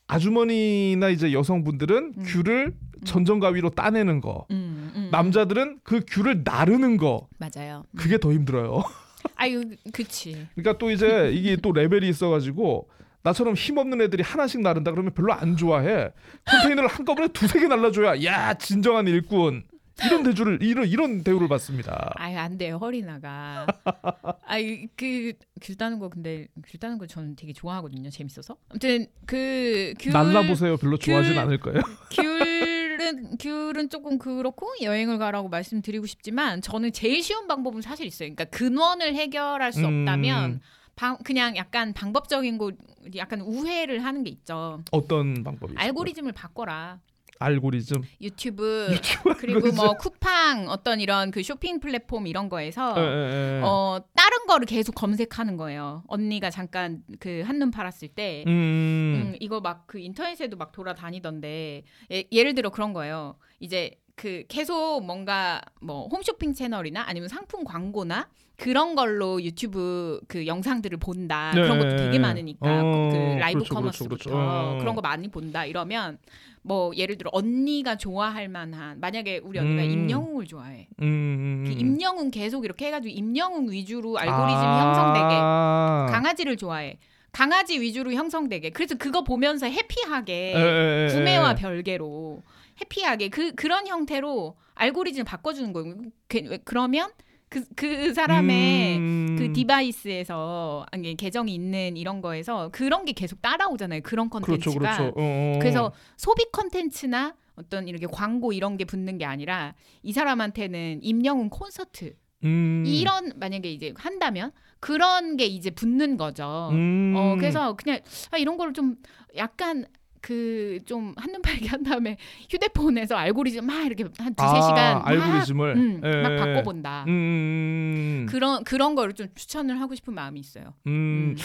[0.06, 2.24] 아주머니나 이제 여성분들은 음.
[2.24, 2.74] 귤을
[3.04, 4.46] 전정가위로 따내는 거.
[4.50, 7.28] 음, 음, 남자들은 그 귤을 나르는 거.
[7.32, 7.38] 음.
[7.38, 7.84] 맞아요.
[7.96, 8.82] 그게 더 힘들어요.
[9.34, 10.46] 아유 그치.
[10.54, 12.88] 그러니까 또 이제 이게 또 레벨이 있어가지고
[13.26, 16.10] 나처럼 힘없는 애들이 하나씩 나른다 그러면 별로 안 좋아해.
[16.44, 19.64] 컨테이너를 한꺼번에 두세 개 날라줘야 야 진정한 일꾼
[20.04, 22.12] 이런 대주를 이런 이런 대우를 받습니다.
[22.14, 23.66] 아유 안 돼요 허리 나가.
[24.46, 28.56] 아그 귤 따는 거 근데 귤 따는 거 저는 되게 좋아하거든요 재밌어서.
[28.68, 30.76] 아무튼 그 귤, 날라 보세요.
[30.76, 31.80] 별로 좋아하진 귤- 않을 거예요.
[32.14, 38.28] 귤은 귤은 조금 그렇고 여행을 가라고 말씀드리고 싶지만 저는 제일 쉬운 방법은 사실 있어요.
[38.32, 40.02] 그러니까 근원을 해결할 수 음.
[40.02, 40.60] 없다면
[40.96, 42.72] 방, 그냥 약간 방법적인 거
[43.16, 44.82] 약간 우회를 하는 게 있죠.
[44.90, 45.74] 어떤 방법이?
[45.76, 47.00] 알고리즘을 바꿔라.
[47.38, 48.02] 알고리즘.
[48.22, 49.76] 유튜브, 유튜브 그리고 알고리즘.
[49.76, 53.62] 뭐 쿠팡 어떤 이런 그 쇼핑 플랫폼 이런 거에서 예, 예, 예.
[53.62, 56.02] 어 다른 거를 계속 검색하는 거예요.
[56.08, 58.52] 언니가 잠깐 그 한눈 팔았을 때 음.
[58.52, 63.36] 음, 이거 막 그 인터넷에도 막 돌아다니던데 예, 를 들어 그런 거예요.
[63.60, 70.96] 이제 그 계속 뭔가 뭐 홈쇼핑 채널이나 아니면 상품 광고나 그런 걸로 유튜브 그 영상들을
[70.98, 71.52] 본다.
[71.54, 71.60] 네.
[71.60, 74.38] 그런 것도 되게 많으니까 어, 그 라이브 그렇죠, 커머스부터 그렇죠, 그렇죠.
[74.38, 74.78] 어.
[74.78, 75.66] 그런 거 많이 본다.
[75.66, 76.16] 이러면
[76.62, 79.90] 뭐 예를 들어 언니가 좋아할 만한 만약에 우리 언니가 음.
[79.90, 80.88] 임영웅을 좋아해.
[81.02, 81.64] 음.
[81.66, 86.06] 그 임영웅 계속 이렇게 해가지고 임영웅 위주로 알고리즘이 형성되게 아.
[86.10, 86.98] 강아지를 좋아해.
[87.32, 88.70] 강아지 위주로 형성되게.
[88.70, 91.54] 그래서 그거 보면서 해피하게 예, 구매와 예.
[91.56, 92.42] 별개로
[92.80, 95.96] 해피하게 그 그런 형태로 알고리즘 바꿔주는 거예요.
[96.28, 97.10] 그, 그러면
[97.48, 99.36] 그, 그 사람의 음.
[99.38, 104.00] 그 디바이스에서 아니 계정이 있는 이런 거에서 그런 게 계속 따라오잖아요.
[104.02, 104.78] 그런 컨텐츠가.
[104.78, 105.02] 그렇죠, 그렇죠.
[105.04, 105.58] 어, 어.
[105.60, 112.14] 그래서 소비 컨텐츠나 어떤 이렇게 광고 이런 게 붙는 게 아니라 이 사람한테는 임영웅 콘서트
[112.44, 112.84] 음.
[112.86, 116.68] 이런 만약에 이제 한다면 그런 게 이제 붙는 거죠.
[116.72, 117.14] 음.
[117.16, 118.00] 어 그래서 그냥
[118.30, 118.96] 아, 이런 거를 좀
[119.36, 119.86] 약간
[120.26, 122.16] 그 좀 한눈 팔게 한 다음에
[122.50, 126.36] 휴대폰에서 알고리즘 막 이렇게 한 두세 아, 시간 막, 알고리즘을 음, 예, 막 예.
[126.36, 127.04] 바꿔본다.
[127.08, 128.26] 음.
[128.28, 130.74] 그런 그런 거를 좀 추천을 하고 싶은 마음이 있어요.
[130.86, 131.34] 음.
[131.34, 131.36] 음.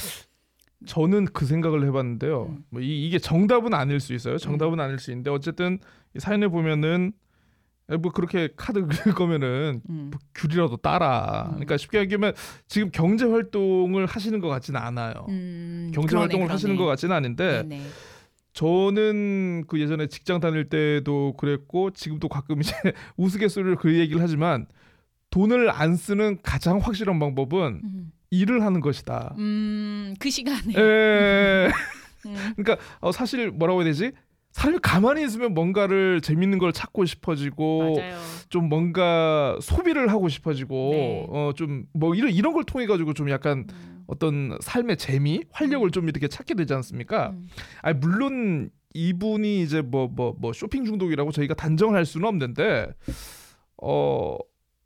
[0.86, 2.48] 저는 그 생각을 해봤는데요.
[2.50, 2.64] 음.
[2.70, 4.38] 뭐 이, 이게 정답은 아닐 수 있어요.
[4.38, 5.80] 정답은 아닐 수 있는데 어쨌든
[6.16, 7.14] 이 사연에 보면은
[8.02, 10.10] 뭐 그렇게 카드 긁을 거면은 음.
[10.12, 11.46] 뭐 귤이라도 따라.
[11.50, 11.52] 음.
[11.56, 12.34] 그러니까 쉽게 얘기하면
[12.68, 15.26] 지금 경제 활동을 하시는 것 같지는 않아요.
[15.30, 16.52] 음, 경제 그러네, 활동을 그러네.
[16.54, 17.82] 하시는 것 같지는 않은데 네네.
[18.54, 22.74] 저는 그 예전에 직장 다닐 때도 그랬고 지금도 가끔 이제
[23.18, 24.66] 우스갯소리로 그 얘기를 하지만
[25.30, 29.36] 돈을 안 쓰는 가장 확실한 방법은 음, 일을 하는 것이다.
[29.38, 30.74] 음, 그 시간에.
[30.76, 31.68] 에
[32.28, 34.12] 음, 그러니까 어, 사실 뭐라고 해야 되지?
[34.52, 38.20] 사람이 가만히 있으면 뭔가를 재밌는 걸 찾고 싶어지고 맞아요.
[38.50, 41.28] 좀 뭔가 소비를 하고 싶어지고 네.
[41.30, 46.10] 어좀 뭐 이런 이런 걸 통해 가지고 좀 약간 음, 어떤 삶의 재미, 활력을 좀
[46.10, 47.30] 이렇게 찾게 되지 않습니까?
[47.30, 47.48] 음,
[47.82, 52.94] 아 물론 이분이 이제 뭐 뭐 뭐 쇼핑 중독이라고 저희가 단정을 할 수는 없는데
[53.82, 54.38] 어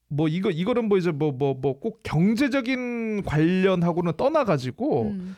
[0.07, 5.35] 뭐 이거 이거는 뭐 이제 뭐 뭐 뭐 꼭 경제적인 관련하고는 떠나 가지고 음,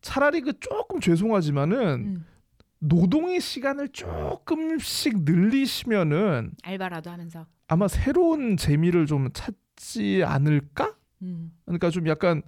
[0.00, 2.26] 차라리 그 조금 죄송하지만은 음.
[2.78, 7.46] 노동의 시간을 조금씩 늘리시면은 알바라도 하면서.
[7.66, 10.94] 아마 새로운 재미를 좀 찾지 않을까?
[11.22, 12.42] 음, 그러니까 좀 약간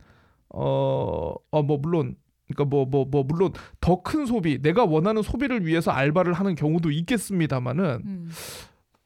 [0.57, 2.17] 어 어 뭐 물론
[2.49, 6.91] 그러니까 뭐 뭐 뭐 물론 더 큰 소비 내가 원하는 소비를 위해서 알바를 하는 경우도
[6.91, 8.31] 있겠습니다만은 음.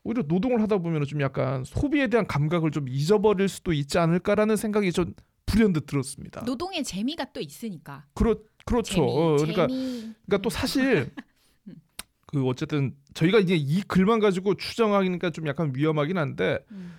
[0.03, 4.93] 오히려 노동을 하다 보면 좀 약간 소비에 대한 감각을 좀 잊어버릴 수도 있지 않을까라는 생각이
[4.93, 5.15] 좀
[5.47, 6.43] 불현듯 들었습니다.
[6.45, 8.07] 노동의 재미가 또 있으니까.
[8.15, 8.95] 그렇 그렇죠.
[8.95, 10.15] 재미, 어, 그러니까 재미.
[10.27, 10.51] 그러니까 또 음.
[10.51, 11.11] 사실
[12.27, 16.95] 그 어쨌든 저희가 이제 이 글만 가지고 추정하기니까 좀 약간 위험하긴 한데 음.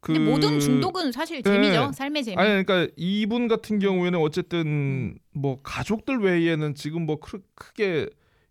[0.00, 1.50] 그 근데 모든 중독은 사실 네.
[1.50, 1.90] 재미죠.
[1.92, 2.36] 삶의 재미.
[2.36, 4.24] 아니 그러니까 이분 같은 경우에는 음.
[4.24, 8.08] 어쨌든 뭐 가족들 외에는 지금 뭐 크, 크게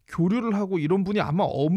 [0.07, 1.71] 교류를 하고 이런 분이 아마 없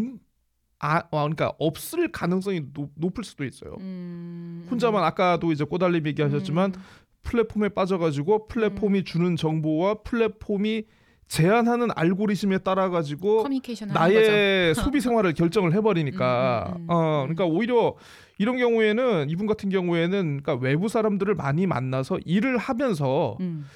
[0.82, 3.76] 아, 아, 그러니까 없을 가능성이 높, 높을 수도 있어요.
[3.80, 6.80] 음, 혼자만 아까도 이제 꼬달림 얘기하셨지만 음,
[7.22, 10.84] 플랫폼에 빠져가지고 플랫폼이 주는 정보와 플랫폼이
[11.28, 13.46] 제안하는 알고리즘에 따라 가지고.
[13.92, 17.34] 나의 소비 생활을 결정을 해버리니까 음, 음, 음, 어 음.
[17.34, 17.94] 그러니까 오히려
[18.40, 23.66] 이런 경우에는 이분 같은 경우에는 그러니까 외부 사람들을 많이 만나서 일을 하면서 음,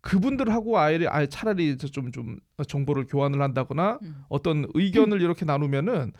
[0.00, 4.24] 그분들하고 아예 아예 차라리 좀좀 정보를 교환을 한다거나 음.
[4.30, 6.14] 어떤 의견을 이렇게 나누면은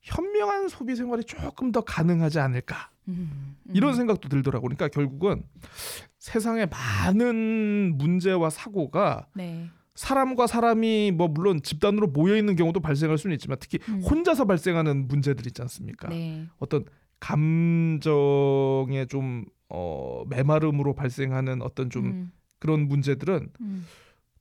[0.00, 3.72] 현명한 소비 생활이 조금 더 가능하지 않을까 음, 음.
[3.74, 4.62] 이런 생각도 들더라고.
[4.62, 5.42] 그러니까 결국은
[6.18, 9.68] 세상에 많은 문제와 사고가 네.
[9.94, 14.00] 사람과 사람이 뭐 물론 집단으로 모여 있는 경우도 발생할 수는 있지만 특히 음.
[14.00, 16.08] 혼자서 발생하는 문제들 있지 않습니까?
[16.08, 16.48] 네.
[16.58, 16.86] 어떤
[17.22, 23.86] 감정의 좀 어, 메마름으로 발생하는 어떤 좀 음, 그런 문제들은 음,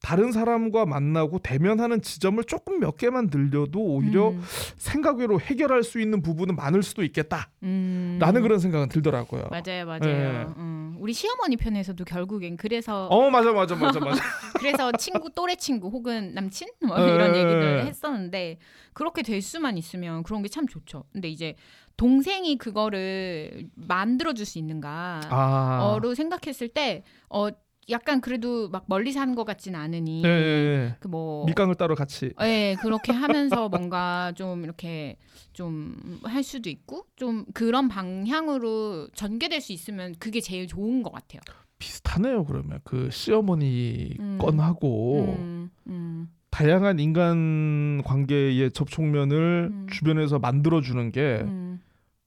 [0.01, 4.41] 다른 사람과 만나고 대면하는 지점을 조금 몇 개만 늘려도 오히려 음,
[4.75, 8.19] 생각 외로 해결할 수 있는 부분은 많을 수도 있겠다라는 음.
[8.41, 9.49] 그런 생각은 들더라고요.
[9.51, 9.99] 맞아요, 맞아요.
[10.01, 10.45] 네.
[10.57, 10.95] 음.
[10.99, 14.21] 우리 시어머니 편에서도 결국엔 그래서 어 맞아 맞아 맞아 맞아.
[14.59, 17.85] 그래서 친구 또래 친구 혹은 남친 뭐 에, 이런 에, 얘기를 에.
[17.85, 18.57] 했었는데
[18.93, 21.05] 그렇게 될 수만 있으면 그런 게 참 좋죠.
[21.13, 21.55] 근데 이제
[21.95, 25.99] 동생이 그거를 만들어 줄 수 있는가 아.
[26.15, 27.49] 생각했을 때 어
[27.91, 30.95] 약간 그래도 막 멀리 사는 것 같진 않으니 예.
[30.99, 32.33] 그뭐 밑강을 따로 같이.
[32.41, 35.17] 예, 그렇게 하면서 뭔가 좀 이렇게
[35.53, 41.41] 좀 할 수도 있고 좀 그런 방향으로 전개될 수 있으면 그게 제일 좋은 것 같아요.
[41.79, 44.37] 비슷하네요 그러면 그 시어머니 음.
[44.39, 49.87] 건하고 음, 음, 다양한 인간 관계의 접촉면을 음.
[49.89, 51.81] 주변에서 만들어 주는 게 음,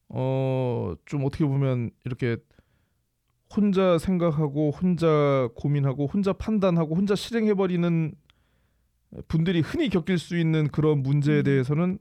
[0.08, 2.36] 어, 좀 어떻게 보면 이렇게
[3.57, 8.14] 혼자 생각하고 혼자 고민하고 혼자 판단하고 혼자 실행해 버리는
[9.28, 11.44] 분들이 흔히 겪일 수 있는 그런 문제에 음.
[11.44, 11.98] 대해서는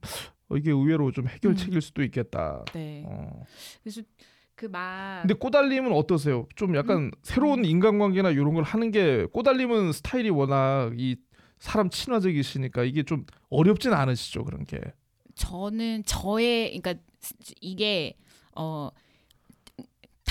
[0.49, 1.81] 어, 이게 의외로 좀 해결책일 음.
[1.81, 2.63] 수도 있겠다.
[2.73, 3.03] 네.
[3.05, 3.43] 어.
[3.83, 4.01] 그래서
[4.55, 6.47] 그막 근데 꼬달림은 어떠세요?
[6.55, 11.17] 좀 약간 새로운 인간관계나 이런 걸 하는 게 꼬달림은 스타일이 워낙 이
[11.59, 14.79] 사람 친화적이시니까 이게 좀 어렵진 않으시죠 그런 게.
[15.35, 17.01] 저는 저의 그러니까
[17.61, 18.15] 이게
[18.55, 18.89] 어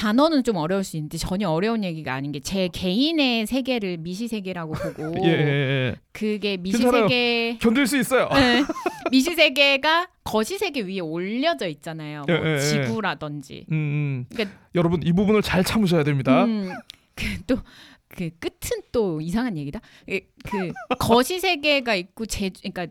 [0.03, 4.73] 단어는 좀 어려울 수 있는데 전혀 어려운 얘기가 아닌 게 제 개인의 세계를 미시 세계라고
[4.73, 5.97] 보고 예, 예, 예.
[6.13, 6.79] 그게 미시.
[6.79, 8.29] 세계 견딜 수 있어요.
[8.35, 8.65] 네.
[9.13, 12.25] 미시 세계가 거시 세계 위에 올려져 있잖아요.
[12.27, 12.59] 뭐 예, 예, 예.
[12.59, 13.67] 지구라든지.
[13.71, 14.27] 음, 음.
[14.31, 16.45] 그러니까 여러분 이 부분을 잘 참으셔야 됩니다.
[16.47, 16.73] 음,
[17.15, 19.81] 그또그 끝은 또 이상한 얘기다.
[20.07, 22.87] 그, 그 거시 세계가 있고 제 그러니까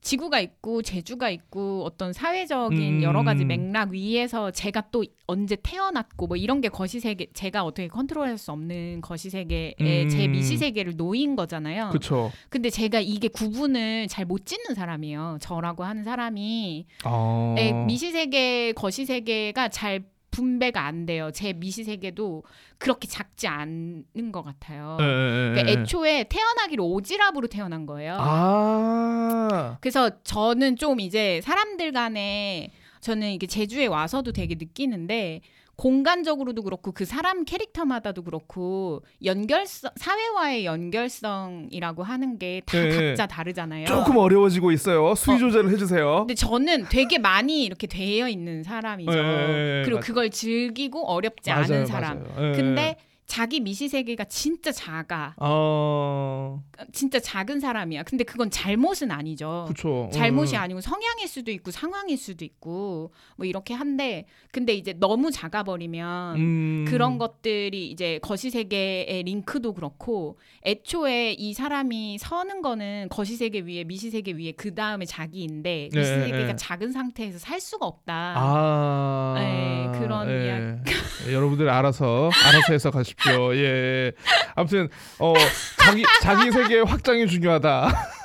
[0.00, 3.02] 지구가 있고 제주가 있고 어떤 사회적인 음.
[3.02, 7.88] 여러 가지 맥락 위에서 제가 또 언제 태어났고 뭐 이런 게 거시 세계 제가 어떻게
[7.88, 10.08] 컨트롤할 수 없는 거시 세계에 음.
[10.08, 11.90] 제 미시 세계를 놓인 거잖아요.
[11.90, 12.32] 그렇죠.
[12.48, 15.38] 근데 제가 이게 구분을 잘 못 짓는 사람이에요.
[15.40, 17.52] 저라고 하는 사람이 아.
[17.56, 21.30] 네, 미시 세계, 거시 세계가 잘 분배가 안 돼요.
[21.32, 22.44] 제 미시 세계도
[22.78, 24.96] 그렇게 작지 않은 것 같아요.
[25.00, 25.72] 예, 예, 예, 그러니까 예.
[25.72, 28.16] 애초에 태어나기로 오지랖으로 태어난 거예요.
[28.18, 29.78] 아.
[29.80, 32.70] 그래서 저는 좀 이제 사람들 간에
[33.00, 35.40] 저는 이게 제주에 와서도 되게 느끼는데
[35.80, 43.06] 공간적으로도 그렇고 그 사람 캐릭터마다도 그렇고 연결성 사회와의 연결성이라고 하는 게다 예, 예.
[43.08, 43.86] 각자 다르잖아요.
[43.86, 45.14] 조금 어려워지고 있어요.
[45.14, 45.38] 수위 어.
[45.38, 46.18] 조절을 해주세요.
[46.18, 49.10] 근데 저는 되게 많이 이렇게 되어 있는 사람이죠.
[49.10, 52.24] 예, 예, 예, 그리고 맞- 그걸 즐기고 어렵지 맞아요, 않은 사람.
[52.24, 52.50] 맞아요.
[52.50, 52.56] 예.
[52.56, 52.96] 근데
[53.30, 55.34] 자기 미시 세계가 진짜 작아.
[55.38, 56.60] 어,
[56.92, 58.02] 진짜 작은 사람이야.
[58.02, 59.66] 근데 그건 잘못은 아니죠.
[59.68, 60.10] 그렇죠.
[60.12, 65.62] 잘못이 아니고 성향일 수도 있고 상황일 수도 있고 뭐 이렇게 한데 근데 이제 너무 작아
[65.62, 66.84] 버리면 음.
[66.88, 73.84] 그런 것들이 이제 거시 세계의 링크도 그렇고 애초에 이 사람이 서는 거는 거시 세계 위에
[73.84, 76.56] 미시 세계 위에 그 다음에 자기인데 네, 미시세계가 네.
[76.56, 78.34] 작은 상태에서 살 수가 없다.
[78.36, 80.80] 아, 네, 그런 예.
[81.28, 83.19] 예, 여러분들 알아서 알아서 해서 가십시오.
[83.54, 84.12] 예.
[84.54, 85.34] 아무튼 어
[85.78, 87.88] 자기 자기 세계 확장이 중요하다.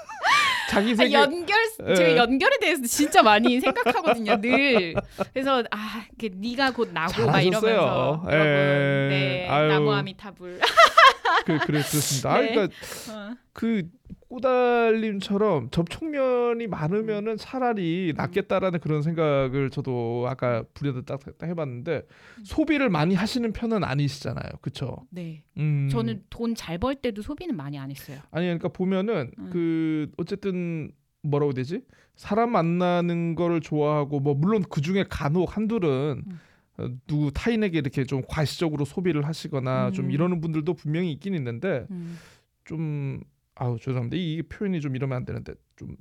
[0.70, 1.96] 자기 아, 세계 연결 예.
[1.96, 4.96] 제가 연결에 대해서 진짜 많이 생각하거든요 늘
[5.32, 8.26] 그래서 아 네가 곧 나고 막 이러면서.
[8.30, 9.08] 여러분 예.
[9.10, 9.68] 네 아유.
[9.68, 10.60] 나무 아미타불
[11.46, 12.34] 그 그래 그렇습니다.
[12.34, 12.50] 아, 네.
[12.54, 12.74] 그러니까
[13.12, 13.36] 어.
[13.54, 13.84] 그
[14.28, 18.18] 꼬달림처럼 접촉면이 많으면은 차라리 음.
[18.18, 22.04] 낫겠다라는 그런 생각을 저도 아까 불에도 딱, 딱 해봤는데
[22.38, 22.44] 음.
[22.44, 24.98] 소비를 많이 하시는 편은 아니시잖아요, 그렇죠?
[25.10, 25.88] 네 음.
[25.92, 29.50] 저는 돈 잘 벌 때도 소비는 많이 안 했어요 아니 그러니까 보면은 음.
[29.52, 30.92] 그 어쨌든
[31.22, 31.82] 뭐라고 되지
[32.16, 36.40] 사람 만나는 거를 좋아하고 뭐 물론 그 중에 간혹 한둘은 음.
[36.78, 40.12] 어, 누구 타인에게 이렇게 좀 과시적으로 소비를 하시거나 좀 음.
[40.12, 42.18] 이러는 분들도 분명히 있긴 있는데 음.
[42.66, 43.22] 좀
[43.56, 45.96] 아우 죄송합니다 이 표현이 좀 이러면 안 되는데 좀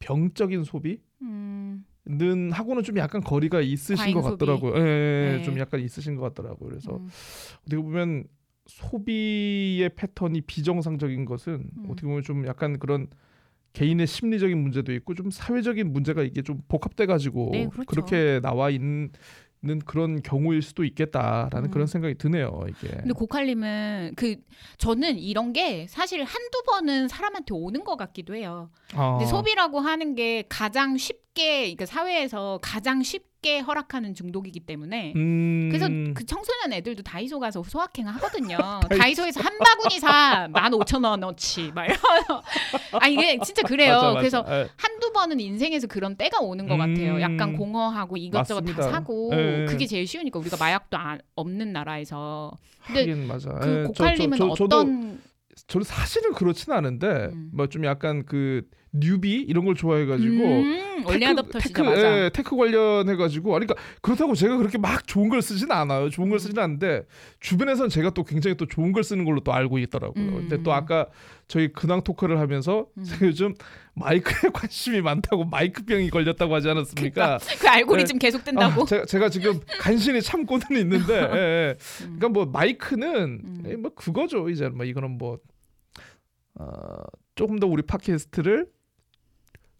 [0.00, 2.50] 병적인 소비는 음.
[2.52, 4.32] 하고는 좀 약간 거리가 있으신 것 소비.
[4.32, 4.74] 같더라고요.
[4.76, 5.42] 예, 예, 네.
[5.44, 6.68] 좀 약간 있으신 것 같더라고요.
[6.68, 7.08] 그래서 음.
[7.60, 8.24] 어떻게 보면
[8.66, 11.84] 소비의 패턴이 비정상적인 것은 음.
[11.88, 13.08] 어떻게 보면 좀 약간 그런
[13.72, 17.86] 개인의 심리적인 문제도 있고 좀 사회적인 문제가 이게 좀 복합돼 가지고 네, 그렇죠.
[17.86, 19.10] 그렇게 나와 있는
[19.84, 21.70] 그런 경우일 수도 있겠다라는 음.
[21.70, 22.64] 그런 생각이 드네요.
[22.68, 22.88] 이게.
[22.88, 24.36] 근데 고칼님은 그
[24.78, 28.70] 저는 이런 게 사실 한두 번은 사람한테 오는 것 같기도 해요.
[28.94, 35.68] 아, 근데 소비라고 하는 게 가장 쉽게 그러니까 사회에서 가장 쉽게 허락하는 중독이기 때문에 음,
[35.70, 38.56] 그래서 그 청소년 애들도 다이소 가서 소확행 하거든요.
[38.88, 42.42] 다이소 에서 한 바구니 사 15,000원어치 막 이러면서
[43.00, 43.94] 아 이게 진짜 그래요.
[43.96, 44.18] 맞아, 맞아.
[44.20, 44.68] 그래서 예.
[44.76, 47.14] 한두 번은 인생에서 그런 때가 오는 것 같아요.
[47.16, 47.20] 음.
[47.20, 48.84] 약간 공허하고 이것저것 맞습니다.
[48.86, 49.66] 다 사고 예.
[49.68, 52.52] 그게 제일 쉬우니까 우리가 마약도 안- 없는 나라에서
[52.86, 53.50] 근데 맞아.
[53.54, 55.20] 그 예, 저- 고칼님은 저, 저, 저도 어떤
[55.66, 57.50] 저는 사실은 그렇진 않은데 음.
[57.54, 58.62] 뭐좀 약간 그
[58.92, 61.04] 뉴비 이런 걸 좋아해가지고 음.
[61.60, 62.24] 테크, 맞아.
[62.24, 66.10] 예, 테크 관련해 가지고 그러니까 그렇다고 제가 그렇게 막 좋은 걸 쓰진 않아요.
[66.10, 67.06] 좋은 걸 쓰진 않는데
[67.40, 70.22] 주변에서는 제가 또 굉장히 또 좋은 걸 쓰는 걸로 또 알고 있더라고요.
[70.22, 70.48] 음.
[70.48, 71.06] 근데 또 아까
[71.48, 73.04] 저희 근황 토크를 하면서 음.
[73.04, 73.54] 제가 요즘
[73.94, 77.38] 마이크에 관심이 많다고 마이크병이 걸렸다고 하지 않았습니까?
[77.58, 78.82] 그 알고리즘 계속 뜬다고.
[78.82, 81.76] 아, 제가, 제가 지금 간신히 참고는 있는데 예, 예.
[82.02, 82.16] 음.
[82.18, 83.62] 그러니까 뭐 마이크는 음.
[83.66, 85.38] 예, 뭐 그거죠 이제 뭐 이거는 뭐
[86.54, 86.66] 어,
[87.34, 88.66] 조금 더 우리 팟캐스트를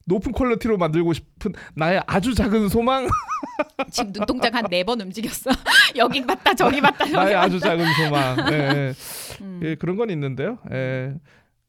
[0.05, 3.07] 높은 퀄리티로 만들고 싶은 나의 아주 작은 소망
[3.91, 5.51] 지금 눈동자가 한 네 번 움직였어.
[5.97, 7.43] 여기 봤다 저기 봤다 저기 나의 봤다.
[7.47, 8.95] 아주 작은 소망 예, 예.
[9.43, 9.61] 음.
[9.63, 11.15] 예, 그런 건 있는데요 예.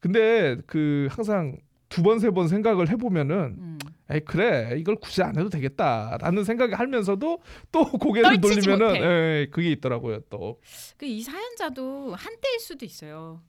[0.00, 1.56] 근데 그 항상
[1.88, 3.78] 두 번 세 번 생각을 해보면은 음.
[4.10, 7.38] 에이 그래 이걸 굳이 안 해도 되겠다라는 생각을 하면서도
[7.72, 9.00] 또 고개를 돌리면은 못해.
[9.00, 10.58] 예, 그게 있더라고요 또
[10.98, 13.40] 그 이 사연자도 한때일 수도 있어요.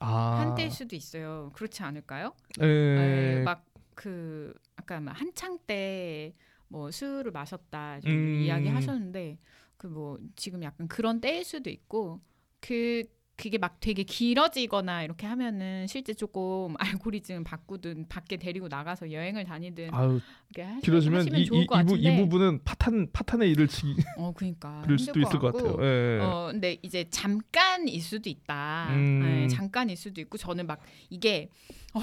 [0.00, 1.50] 아, 한때일 수도 있어요.
[1.54, 2.32] 그렇지 않을까요?
[2.60, 2.66] 예.
[2.66, 3.62] 네, 막
[4.02, 6.34] 그 아까 막 한창 때
[6.68, 8.40] 뭐 술을 마셨다 좀 음.
[8.44, 9.38] 이야기 하셨는데
[9.76, 12.20] 그 뭐 지금 약간 그런 때일 수도 있고
[12.60, 13.04] 그
[13.42, 19.92] 그게 막 되게 길어지거나 이렇게 하면은 실제 조금 알고리즘 바꾸든 밖에 데리고 나가서 여행을 다니든
[19.92, 20.20] 아유
[20.54, 23.66] 이렇게 하시, 길어지면 이, 좋을 이, 것 이, 부, 같은데 이 부분은 파탄 파탄의 일을
[23.66, 25.72] 지 어 그러니까 그럴 수도 있을 것 같아요.
[25.72, 25.84] 같고.
[25.84, 26.20] 예.
[26.22, 28.90] 어 근데 이제 잠깐일 수도 있다.
[28.90, 29.20] 음.
[29.24, 30.80] 네, 잠깐일 수도 있고 저는 막
[31.10, 31.48] 이게
[31.94, 32.00] 어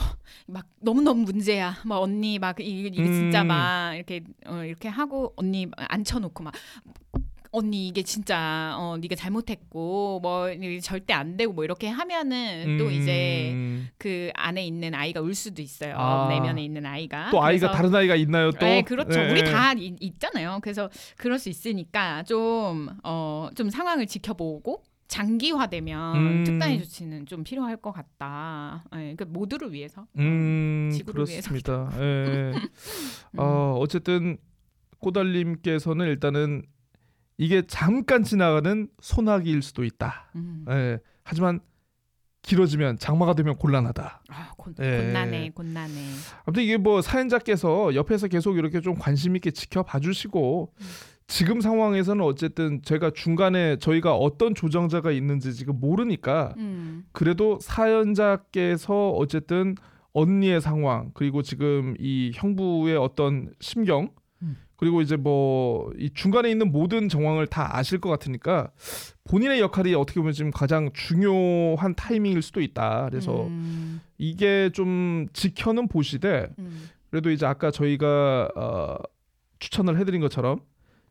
[0.48, 1.76] 막 너무 너무 문제야.
[1.86, 3.48] 막 언니 막 이게, 이게 진짜 음.
[3.48, 6.54] 막 이렇게 어 이렇게 하고 언니 앉혀놓고 막
[7.52, 10.48] 언니 이게 진짜 어 네가 잘못했고 뭐
[10.82, 13.90] 절대 안 되고 뭐 이렇게 하면은 또 이제 음.
[13.98, 15.96] 그 안에 있는 아이가 울 수도 있어요.
[15.98, 16.28] 아.
[16.30, 17.32] 내면에 있는 아이가.
[17.32, 18.60] 또 아이가 그래서 다른 아이가 있나요 또?
[18.66, 19.20] 네, 그렇죠.
[19.20, 19.44] 예, 우리 예.
[19.46, 20.60] 다 이- 있잖아요.
[20.62, 26.44] 그래서 그럴 수 있으니까 좀, 어, 좀 상황을 지켜보고 장기화되면 음.
[26.44, 28.84] 특단의 조치는 좀 필요할 것 같다.
[28.94, 30.06] 네, 그 모두를 위해서.
[30.20, 31.90] 음 지구를 그렇습니다.
[32.00, 32.52] 예.
[33.34, 33.40] 음.
[33.40, 34.38] 어 어쨌든
[35.00, 36.62] 꼬달님께서는 일단은
[37.40, 40.30] 이게 잠깐 지나가는 소나기일 수도 있다.
[40.36, 40.66] 음.
[40.70, 41.00] 예.
[41.24, 41.62] 하지만
[42.42, 44.24] 길어지면 장마가 되면 곤란하다.
[44.28, 45.06] 아, 곤, 예.
[45.06, 45.94] 곤란해, 곤란해.
[46.44, 50.86] 아무튼 이게 뭐 사연자께서 옆에서 계속 이렇게 좀 관심 있게 지켜봐 주시고 음.
[51.28, 57.06] 지금 상황에서는 어쨌든 제가 중간에 저희가 어떤 조정자가 있는지 지금 모르니까 음.
[57.14, 59.76] 그래도 사연자께서 어쨌든
[60.12, 64.19] 언니의 상황 그리고 지금 이 형부의 어떤 심경 음.
[64.80, 65.60] 그리고 이제 뭐
[65.98, 68.72] 이 중간에 있는 모든 정황을 다 아실 것 같으니까
[69.26, 73.08] 본인의 역할이 어떻게 보면 지금 가장 중요한 타이밍일 수도 있다.
[73.10, 74.02] 그래서 음.
[74.18, 76.90] 이게 좀 지켜는 보시되 음.
[77.10, 78.98] 그래도 이제 아까 저희가 어,
[79.60, 80.62] 추천을 해드린 것처럼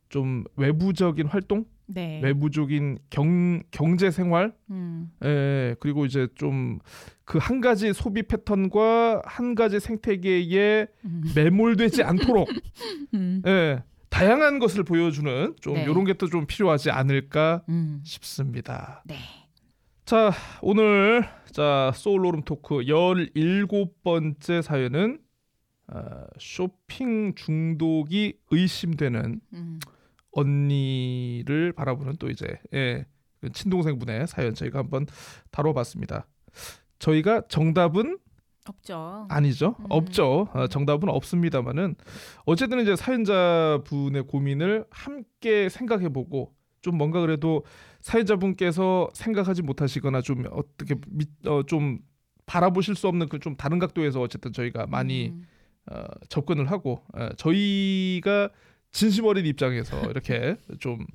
[0.08, 2.20] 좀 외부적인 활동, 네.
[2.22, 5.10] 외부적인 경 경제 생활, 음.
[5.24, 6.78] 예, 그리고 이제 좀
[7.24, 11.22] 그 한 가지 소비 패턴과 한 가지 생태계에 음.
[11.34, 12.48] 매몰되지 않도록
[13.14, 13.42] 음.
[13.46, 15.82] 예, 다양한 것을 보여주는 좀 네.
[15.82, 18.00] 이런 게 또 좀 필요하지 않을까 음.
[18.04, 19.02] 싶습니다.
[19.06, 19.16] 네.
[20.06, 20.32] 자
[20.62, 25.18] 오늘 자 소울로름 토크 17번째 사연은
[25.88, 29.80] 어, 쇼핑 중독이 의심되는 음.
[30.32, 33.06] 언니를 바라보는 또 이제 예,
[33.40, 35.06] 그 친동생분의 사연 저희가 한번
[35.50, 36.26] 다뤄봤습니다.
[36.98, 38.18] 저희가 정답은
[38.66, 39.26] 없죠.
[39.30, 39.76] 아니죠.
[39.80, 39.86] 음.
[39.88, 40.48] 없죠.
[40.52, 41.94] 어, 정답은 없습니다만은
[42.44, 47.64] 어쨌든 이제 사연자분의 고민을 함께 생각해보고 좀 뭔가 그래도
[48.00, 52.00] 사연자분께서 생각하지 못하시거나 좀 어떻게 미, 어, 좀
[52.46, 55.42] 바라보실 수 없는 그 좀 다른 각도에서 어쨌든 저희가 많이 음.
[55.90, 58.50] 어, 접근을 하고 어, 저희가
[58.98, 61.06] 진심 어린 입장에서 이렇게 좀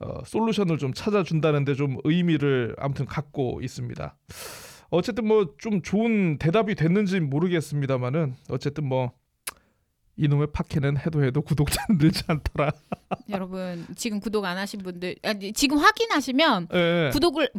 [0.00, 4.16] 어, 솔루션을 좀 찾아준다는데 좀 의미를 아무튼 갖고 있습니다.
[4.88, 9.12] 어쨌든 뭐 좀 좋은 대답이 됐는지 모르겠습니다만은 어쨌든 뭐
[10.16, 12.70] 이놈의 팟캐는 해도 해도 구독자는 늘지 않더라.
[13.28, 17.10] 여러분 지금 구독 안 하신 분들 아니, 지금 확인하시면 예.
[17.12, 17.50] 구독을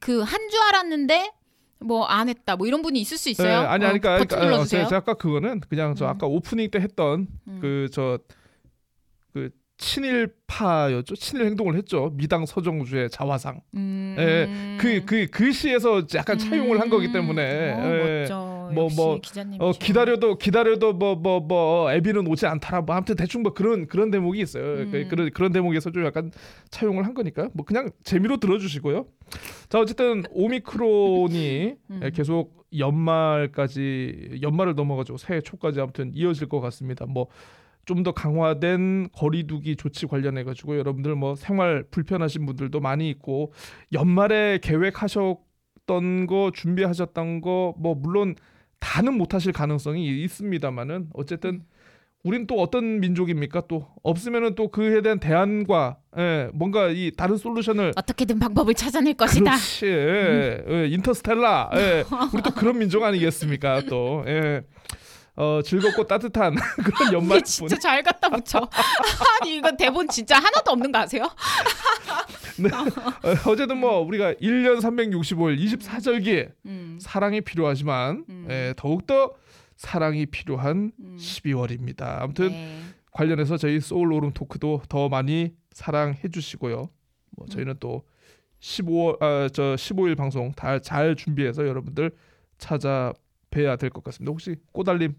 [0.00, 1.30] 그 한 줄 알았는데
[1.78, 3.48] 뭐안 했다 뭐 이런 분이 있을 수 있어요.
[3.48, 4.64] 예, 아니 어, 아니까 버튼 그러니까, 어.
[4.64, 6.10] 제가 아까 그거는 그냥 저 음.
[6.10, 7.58] 아까 오프닝 때 했던 음.
[7.60, 8.24] 그저그
[9.78, 11.16] 친일파였죠.
[11.16, 12.10] 친일 행동을 했죠.
[12.14, 13.60] 미당 서정주의 자화상.
[13.74, 14.16] 음.
[14.18, 18.26] 예, 그그 글씨에서 약간 차용을 한 거기 때문에 어, 예.
[18.72, 19.20] 뭐, 뭐.
[19.58, 24.10] 어 기다려도 기다려도 뭐 뭐 뭐 애비는 오지 않더라 뭐 아무튼 대충 뭐 그런 그런
[24.10, 24.88] 대목이 있어요 음.
[24.90, 26.32] 그, 그런 그런 대목에서 좀 약간
[26.70, 29.06] 차용을 한 거니까 뭐 그냥 재미로 들어주시고요
[29.68, 32.00] 자 어쨌든 오미크론이 음.
[32.02, 37.28] 예, 계속 연말까지 연말을 넘어가지고 새해 초까지 아무튼 이어질 것 같습니다 뭐
[37.86, 43.52] 좀 더 강화된 거리두기 조치 관련해 가지고 여러분들 뭐 생활 불편하신 분들도 많이 있고
[43.92, 48.34] 연말에 계획하셨던 거 준비하셨던 거 뭐 물론
[48.78, 51.62] 다는 못하실 가능성이 있습니다만은 어쨌든
[52.24, 53.62] 우린 또 어떤 민족입니까?
[53.68, 59.52] 또 없으면은 또 그에 대한 대안과 예, 뭔가 이 다른 솔루션을 어떻게든 방법을 찾아낼 것이다.
[59.52, 59.86] 그렇지.
[59.86, 61.70] 예, 예, 인터스텔라.
[61.74, 63.82] 예, 우리 또 그런 민족 아니겠습니까?
[63.88, 64.62] 또 예.
[65.36, 68.58] 어, 즐겁고 따뜻한 그런 연말 이게 진짜 잘 갖다 붙여.
[69.42, 71.24] 아니 이거 대본 진짜 하나도 없는 거 아세요?
[73.22, 76.98] 어, 어제도 뭐 우리가 1년 365일 24절기 음.
[77.00, 78.46] 사랑이 필요하지만 음.
[78.50, 79.34] 예, 더욱더
[79.76, 81.16] 사랑이 필요한 음.
[81.20, 82.22] 12월입니다.
[82.22, 82.80] 아무튼 네.
[83.10, 86.88] 관련해서 저희 소울 오름 토크도 더 많이 사랑해 주시고요.
[87.36, 88.04] 뭐 저희는 또
[88.60, 92.10] 15월 아, 저 15일 방송 다 잘 준비해서 여러분들
[92.56, 94.30] 찾아뵈야 될 것 같습니다.
[94.30, 95.14] 혹시 꼬달림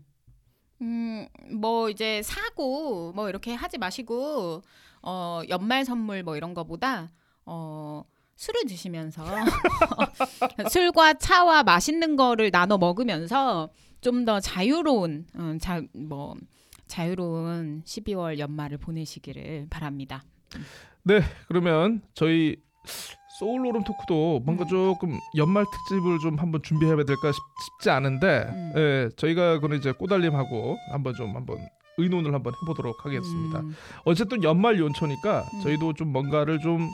[0.82, 1.28] 음,
[1.60, 4.62] 뭐 이제 사고 뭐 이렇게 하지 마시고
[5.02, 7.12] 어, 연말 선물 뭐 이런 거보다
[7.46, 8.04] 어,
[8.36, 9.24] 술을 드시면서
[10.70, 13.70] 술과 차와 맛있는 거를 나눠 먹으면서
[14.02, 16.36] 좀 더 자유로운 음, 자, 뭐
[16.88, 20.24] 자유로운 12월 연말을 보내시기를 바랍니다.
[21.04, 22.58] 네, 그러면 저희
[23.40, 24.68] 소울 오름 토크도 뭔가 음.
[24.68, 27.42] 조금 연말 특집을 좀 한번 준비해야 될까 싶,
[27.82, 28.74] 지 않은데, 음.
[28.76, 31.58] 예, 저희가 그는 이제 꼬달림하고 한번 좀 한번
[31.98, 33.60] 의논을 한번 해보도록 하겠습니다.
[33.60, 33.76] 음,
[34.06, 35.62] 어쨌든 연말 연초니까 음.
[35.62, 36.90] 저희도 좀 뭔가를 좀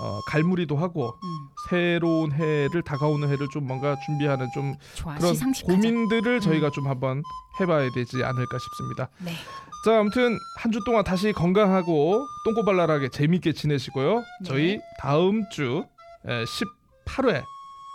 [0.00, 5.74] 어, 갈무리도 하고 음, 새로운 해를 다가오는 해를 좀 뭔가 준비하는 좀 좋아 그런 시상식하자.
[5.74, 7.22] 고민들을 저희가 좀 한번
[7.60, 9.08] 해봐야 되지 않을까 싶습니다.
[9.18, 9.32] 네.
[9.84, 14.22] 자, 아무튼 한 주 동안 다시 건강하고 똥꼬발랄하게 재밌게 지내시고요.
[14.44, 15.84] 저희 다음 주
[16.26, 17.42] 18회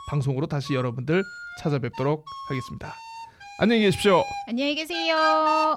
[0.09, 1.23] 방송으로 다시 여러분들
[1.59, 2.93] 찾아뵙도록 하겠습니다.
[3.59, 4.23] 안녕히 계십시오.
[4.47, 5.75] 안녕히 계세요.